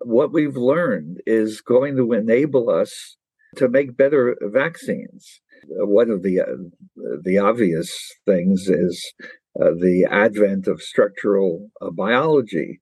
what 0.00 0.32
we've 0.32 0.56
learned 0.56 1.18
is 1.26 1.60
going 1.60 1.96
to 1.96 2.12
enable 2.12 2.68
us 2.70 3.16
to 3.56 3.68
make 3.68 3.96
better 3.96 4.36
vaccines. 4.42 5.40
One 5.68 6.10
of 6.10 6.22
the 6.22 6.40
uh, 6.40 7.18
the 7.22 7.38
obvious 7.38 7.96
things 8.26 8.68
is 8.68 9.14
uh, 9.60 9.70
the 9.78 10.06
advent 10.10 10.66
of 10.66 10.82
structural 10.82 11.70
uh, 11.80 11.90
biology, 11.90 12.80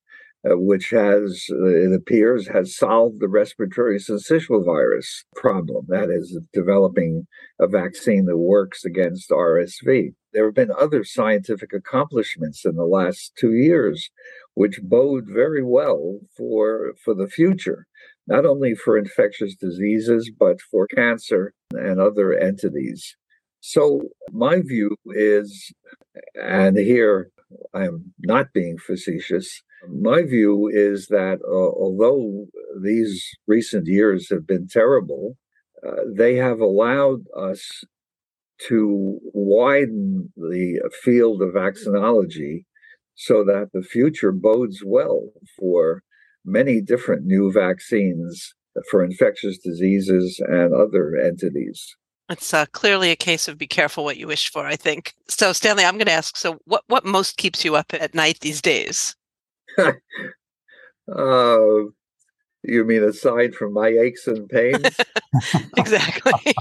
uh, 0.48 0.56
which 0.56 0.90
has, 0.90 1.46
uh, 1.50 1.66
it 1.66 1.92
appears, 1.92 2.48
has 2.48 2.74
solved 2.76 3.20
the 3.20 3.28
respiratory 3.28 3.98
syncytial 3.98 4.64
virus 4.64 5.24
problem. 5.36 5.84
That 5.88 6.10
is, 6.10 6.38
developing 6.52 7.26
a 7.60 7.66
vaccine 7.66 8.24
that 8.26 8.38
works 8.38 8.84
against 8.84 9.30
RSV. 9.30 10.14
There 10.32 10.46
have 10.46 10.54
been 10.54 10.72
other 10.78 11.04
scientific 11.04 11.72
accomplishments 11.74 12.64
in 12.64 12.76
the 12.76 12.84
last 12.84 13.32
two 13.36 13.52
years, 13.52 14.08
which 14.54 14.80
bode 14.82 15.24
very 15.26 15.62
well 15.62 16.20
for 16.36 16.94
for 17.04 17.14
the 17.14 17.28
future, 17.28 17.86
not 18.26 18.46
only 18.46 18.74
for 18.74 18.96
infectious 18.96 19.54
diseases 19.54 20.30
but 20.38 20.60
for 20.70 20.86
cancer 20.86 21.52
and 21.72 22.00
other 22.00 22.32
entities. 22.32 23.16
So 23.60 24.00
my 24.32 24.62
view 24.62 24.96
is, 25.06 25.70
and 26.34 26.78
here 26.78 27.30
I'm 27.74 28.14
not 28.20 28.54
being 28.54 28.78
facetious 28.78 29.62
my 29.88 30.22
view 30.22 30.68
is 30.72 31.06
that 31.08 31.38
uh, 31.44 31.52
although 31.52 32.46
these 32.82 33.26
recent 33.46 33.86
years 33.86 34.28
have 34.30 34.46
been 34.46 34.68
terrible, 34.68 35.36
uh, 35.86 36.02
they 36.14 36.36
have 36.36 36.60
allowed 36.60 37.20
us 37.36 37.84
to 38.68 39.18
widen 39.32 40.32
the 40.36 40.80
field 41.02 41.40
of 41.42 41.54
vaccinology 41.54 42.64
so 43.14 43.44
that 43.44 43.70
the 43.72 43.82
future 43.82 44.32
bodes 44.32 44.82
well 44.84 45.28
for 45.58 46.02
many 46.44 46.80
different 46.80 47.24
new 47.24 47.52
vaccines 47.52 48.54
for 48.90 49.04
infectious 49.04 49.58
diseases 49.58 50.40
and 50.46 50.74
other 50.74 51.16
entities. 51.16 51.96
It's 52.28 52.54
uh, 52.54 52.66
clearly 52.66 53.10
a 53.10 53.16
case 53.16 53.48
of 53.48 53.58
be 53.58 53.66
careful 53.66 54.04
what 54.04 54.16
you 54.16 54.28
wish 54.28 54.50
for, 54.50 54.64
I 54.64 54.76
think. 54.76 55.14
So, 55.28 55.52
Stanley, 55.52 55.84
I'm 55.84 55.96
going 55.96 56.06
to 56.06 56.12
ask 56.12 56.36
so, 56.36 56.58
what, 56.64 56.84
what 56.86 57.04
most 57.04 57.36
keeps 57.38 57.64
you 57.64 57.74
up 57.74 57.92
at 57.92 58.14
night 58.14 58.38
these 58.40 58.62
days? 58.62 59.16
Uh, 59.78 59.94
you 62.62 62.84
mean 62.84 63.02
aside 63.04 63.54
from 63.54 63.72
my 63.72 63.88
aches 63.88 64.26
and 64.26 64.48
pains? 64.48 64.96
exactly. 65.76 66.54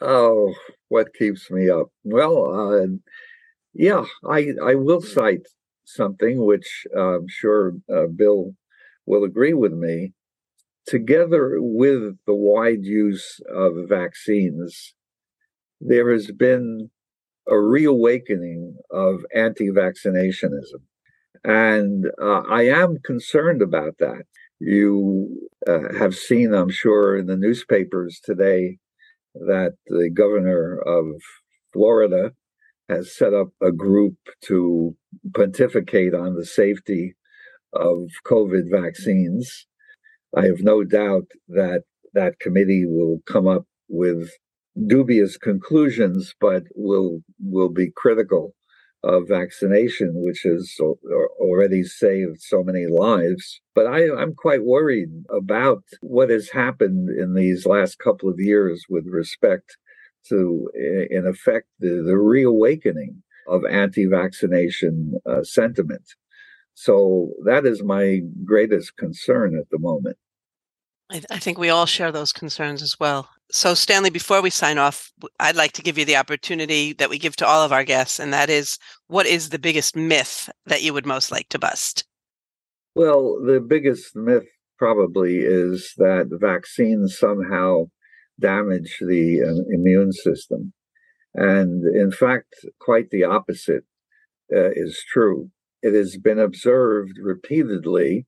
oh, 0.00 0.54
what 0.88 1.14
keeps 1.14 1.50
me 1.50 1.68
up? 1.70 1.88
Well, 2.04 2.52
uh, 2.52 2.86
yeah, 3.74 4.04
I 4.28 4.52
I 4.64 4.74
will 4.74 5.00
cite 5.00 5.46
something 5.84 6.44
which 6.44 6.86
I'm 6.96 7.26
sure 7.28 7.74
uh, 7.92 8.06
Bill 8.06 8.54
will 9.06 9.24
agree 9.24 9.54
with 9.54 9.72
me. 9.72 10.12
Together 10.86 11.56
with 11.60 12.16
the 12.26 12.34
wide 12.34 12.82
use 12.84 13.40
of 13.54 13.88
vaccines, 13.88 14.94
there 15.80 16.10
has 16.12 16.30
been 16.30 16.90
a 17.46 17.58
reawakening 17.58 18.76
of 18.90 19.24
anti-vaccinationism. 19.34 20.82
And 21.48 22.04
uh, 22.20 22.42
I 22.50 22.64
am 22.64 22.98
concerned 23.02 23.62
about 23.62 23.94
that. 24.00 24.24
You 24.60 25.48
uh, 25.66 25.94
have 25.98 26.14
seen, 26.14 26.52
I'm 26.52 26.68
sure, 26.68 27.16
in 27.16 27.26
the 27.26 27.38
newspapers 27.38 28.20
today 28.22 28.76
that 29.34 29.72
the 29.86 30.10
governor 30.10 30.78
of 30.78 31.06
Florida 31.72 32.32
has 32.90 33.16
set 33.16 33.32
up 33.32 33.48
a 33.62 33.72
group 33.72 34.16
to 34.44 34.94
pontificate 35.34 36.12
on 36.12 36.34
the 36.34 36.44
safety 36.44 37.14
of 37.72 38.10
COVID 38.26 38.70
vaccines. 38.70 39.66
I 40.36 40.44
have 40.44 40.60
no 40.60 40.84
doubt 40.84 41.28
that 41.48 41.84
that 42.12 42.40
committee 42.40 42.84
will 42.84 43.20
come 43.24 43.48
up 43.48 43.64
with 43.88 44.28
dubious 44.86 45.38
conclusions, 45.38 46.34
but 46.42 46.64
will 46.74 47.20
will 47.40 47.70
be 47.70 47.90
critical 47.96 48.54
of 49.04 49.28
vaccination, 49.28 50.12
which 50.14 50.42
has 50.42 50.76
already 51.40 51.84
saved 51.84 52.40
so 52.40 52.62
many 52.62 52.86
lives. 52.86 53.60
But 53.74 53.86
I, 53.86 54.10
I'm 54.10 54.34
quite 54.34 54.64
worried 54.64 55.10
about 55.30 55.84
what 56.00 56.30
has 56.30 56.50
happened 56.50 57.08
in 57.10 57.34
these 57.34 57.66
last 57.66 57.98
couple 57.98 58.28
of 58.28 58.40
years 58.40 58.84
with 58.88 59.06
respect 59.06 59.76
to, 60.28 60.68
in 61.10 61.26
effect, 61.26 61.68
the, 61.78 62.02
the 62.02 62.18
reawakening 62.18 63.22
of 63.46 63.64
anti 63.64 64.06
vaccination 64.06 65.14
uh, 65.24 65.42
sentiment. 65.42 66.14
So 66.74 67.30
that 67.44 67.66
is 67.66 67.82
my 67.82 68.20
greatest 68.44 68.96
concern 68.96 69.56
at 69.56 69.70
the 69.70 69.78
moment. 69.78 70.16
I, 71.10 71.22
I 71.30 71.38
think 71.38 71.58
we 71.58 71.70
all 71.70 71.86
share 71.86 72.12
those 72.12 72.32
concerns 72.32 72.82
as 72.82 72.98
well. 73.00 73.28
So, 73.50 73.72
Stanley, 73.72 74.10
before 74.10 74.42
we 74.42 74.50
sign 74.50 74.76
off, 74.76 75.10
I'd 75.40 75.56
like 75.56 75.72
to 75.72 75.82
give 75.82 75.96
you 75.96 76.04
the 76.04 76.16
opportunity 76.16 76.92
that 76.94 77.08
we 77.08 77.18
give 77.18 77.36
to 77.36 77.46
all 77.46 77.62
of 77.62 77.72
our 77.72 77.84
guests, 77.84 78.18
and 78.18 78.32
that 78.32 78.50
is 78.50 78.78
what 79.06 79.26
is 79.26 79.48
the 79.48 79.58
biggest 79.58 79.96
myth 79.96 80.50
that 80.66 80.82
you 80.82 80.92
would 80.92 81.06
most 81.06 81.30
like 81.30 81.48
to 81.50 81.58
bust? 81.58 82.04
Well, 82.94 83.40
the 83.40 83.60
biggest 83.60 84.14
myth 84.14 84.48
probably 84.76 85.38
is 85.38 85.94
that 85.96 86.28
vaccines 86.30 87.18
somehow 87.18 87.86
damage 88.38 88.98
the 89.00 89.42
uh, 89.42 89.74
immune 89.74 90.12
system. 90.12 90.72
And 91.34 91.84
in 91.84 92.10
fact, 92.10 92.54
quite 92.80 93.10
the 93.10 93.24
opposite 93.24 93.84
uh, 94.52 94.70
is 94.72 95.02
true. 95.12 95.50
It 95.82 95.94
has 95.94 96.16
been 96.16 96.38
observed 96.38 97.18
repeatedly 97.20 98.26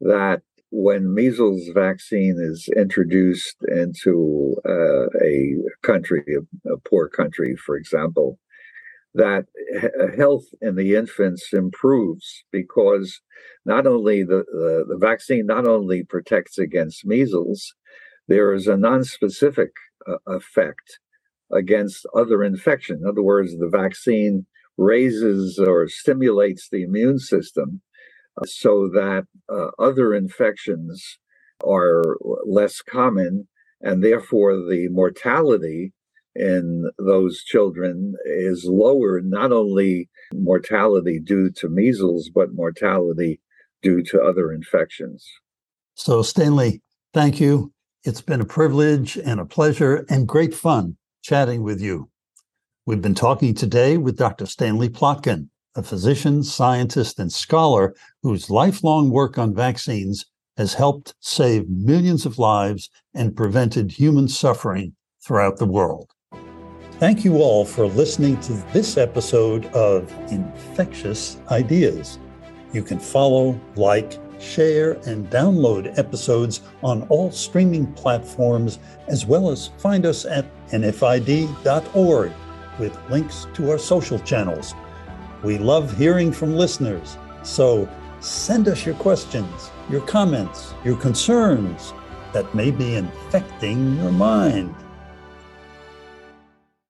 that 0.00 0.42
when 0.74 1.12
measles 1.12 1.68
vaccine 1.74 2.38
is 2.40 2.66
introduced 2.74 3.56
into 3.68 4.56
uh, 4.66 5.04
a 5.22 5.56
country, 5.82 6.24
a, 6.34 6.72
a, 6.72 6.78
poor 6.78 7.10
country, 7.10 7.54
for 7.54 7.76
example, 7.76 8.38
that 9.14 9.44
health 10.16 10.46
in 10.62 10.74
the 10.76 10.94
infants 10.94 11.52
improves 11.52 12.44
because 12.50 13.20
not 13.66 13.86
only 13.86 14.22
the, 14.22 14.44
the, 14.50 14.86
the 14.88 14.98
vaccine 14.98 15.44
not 15.44 15.68
only 15.68 16.04
protects 16.04 16.56
against 16.56 17.04
measles, 17.04 17.74
there 18.26 18.54
is 18.54 18.66
a 18.66 18.78
non-specific 18.78 19.72
uh, 20.08 20.16
effect 20.26 20.98
against 21.52 22.06
other 22.14 22.42
infection. 22.42 23.00
In 23.02 23.06
other 23.06 23.22
words, 23.22 23.58
the 23.58 23.68
vaccine 23.68 24.46
raises 24.78 25.58
or 25.58 25.86
stimulates 25.86 26.70
the 26.70 26.82
immune 26.82 27.18
system 27.18 27.82
so 28.44 28.88
that 28.88 29.26
uh, 29.48 29.68
other 29.78 30.14
infections 30.14 31.18
are 31.64 32.16
less 32.44 32.80
common, 32.80 33.48
and 33.80 34.02
therefore 34.02 34.56
the 34.56 34.88
mortality 34.90 35.92
in 36.34 36.90
those 36.98 37.42
children 37.44 38.14
is 38.24 38.64
lower, 38.64 39.20
not 39.20 39.52
only 39.52 40.08
mortality 40.32 41.20
due 41.20 41.50
to 41.50 41.68
measles, 41.68 42.30
but 42.34 42.54
mortality 42.54 43.40
due 43.82 44.02
to 44.02 44.22
other 44.22 44.52
infections. 44.52 45.26
So, 45.94 46.22
Stanley, 46.22 46.80
thank 47.12 47.40
you. 47.40 47.72
It's 48.04 48.22
been 48.22 48.40
a 48.40 48.46
privilege 48.46 49.16
and 49.16 49.40
a 49.40 49.44
pleasure 49.44 50.06
and 50.08 50.26
great 50.26 50.54
fun 50.54 50.96
chatting 51.22 51.62
with 51.62 51.80
you. 51.80 52.08
We've 52.86 53.02
been 53.02 53.14
talking 53.14 53.54
today 53.54 53.96
with 53.96 54.16
Dr. 54.16 54.46
Stanley 54.46 54.88
Plotkin 54.88 55.48
a 55.74 55.82
physician, 55.82 56.42
scientist, 56.42 57.18
and 57.18 57.32
scholar 57.32 57.94
whose 58.22 58.50
lifelong 58.50 59.10
work 59.10 59.38
on 59.38 59.54
vaccines 59.54 60.26
has 60.56 60.74
helped 60.74 61.14
save 61.20 61.68
millions 61.68 62.26
of 62.26 62.38
lives 62.38 62.90
and 63.14 63.36
prevented 63.36 63.90
human 63.90 64.28
suffering 64.28 64.94
throughout 65.24 65.56
the 65.56 65.66
world. 65.66 66.10
Thank 66.98 67.24
you 67.24 67.38
all 67.38 67.64
for 67.64 67.86
listening 67.86 68.38
to 68.42 68.52
this 68.72 68.96
episode 68.96 69.66
of 69.66 70.12
Infectious 70.30 71.38
Ideas. 71.50 72.18
You 72.72 72.82
can 72.82 72.98
follow, 72.98 73.60
like, 73.74 74.18
share, 74.40 74.92
and 75.06 75.28
download 75.30 75.98
episodes 75.98 76.60
on 76.82 77.02
all 77.08 77.30
streaming 77.32 77.92
platforms, 77.94 78.78
as 79.08 79.26
well 79.26 79.50
as 79.50 79.68
find 79.78 80.04
us 80.04 80.24
at 80.24 80.46
nfid.org 80.68 82.32
with 82.78 83.10
links 83.10 83.46
to 83.54 83.70
our 83.70 83.78
social 83.78 84.18
channels 84.20 84.74
we 85.42 85.58
love 85.58 85.96
hearing 85.96 86.32
from 86.32 86.54
listeners, 86.54 87.18
so 87.42 87.88
send 88.20 88.68
us 88.68 88.86
your 88.86 88.94
questions, 88.96 89.70
your 89.90 90.00
comments, 90.02 90.74
your 90.84 90.96
concerns 90.96 91.92
that 92.32 92.54
may 92.54 92.70
be 92.70 92.94
infecting 92.94 93.96
your 93.96 94.12
mind. 94.12 94.74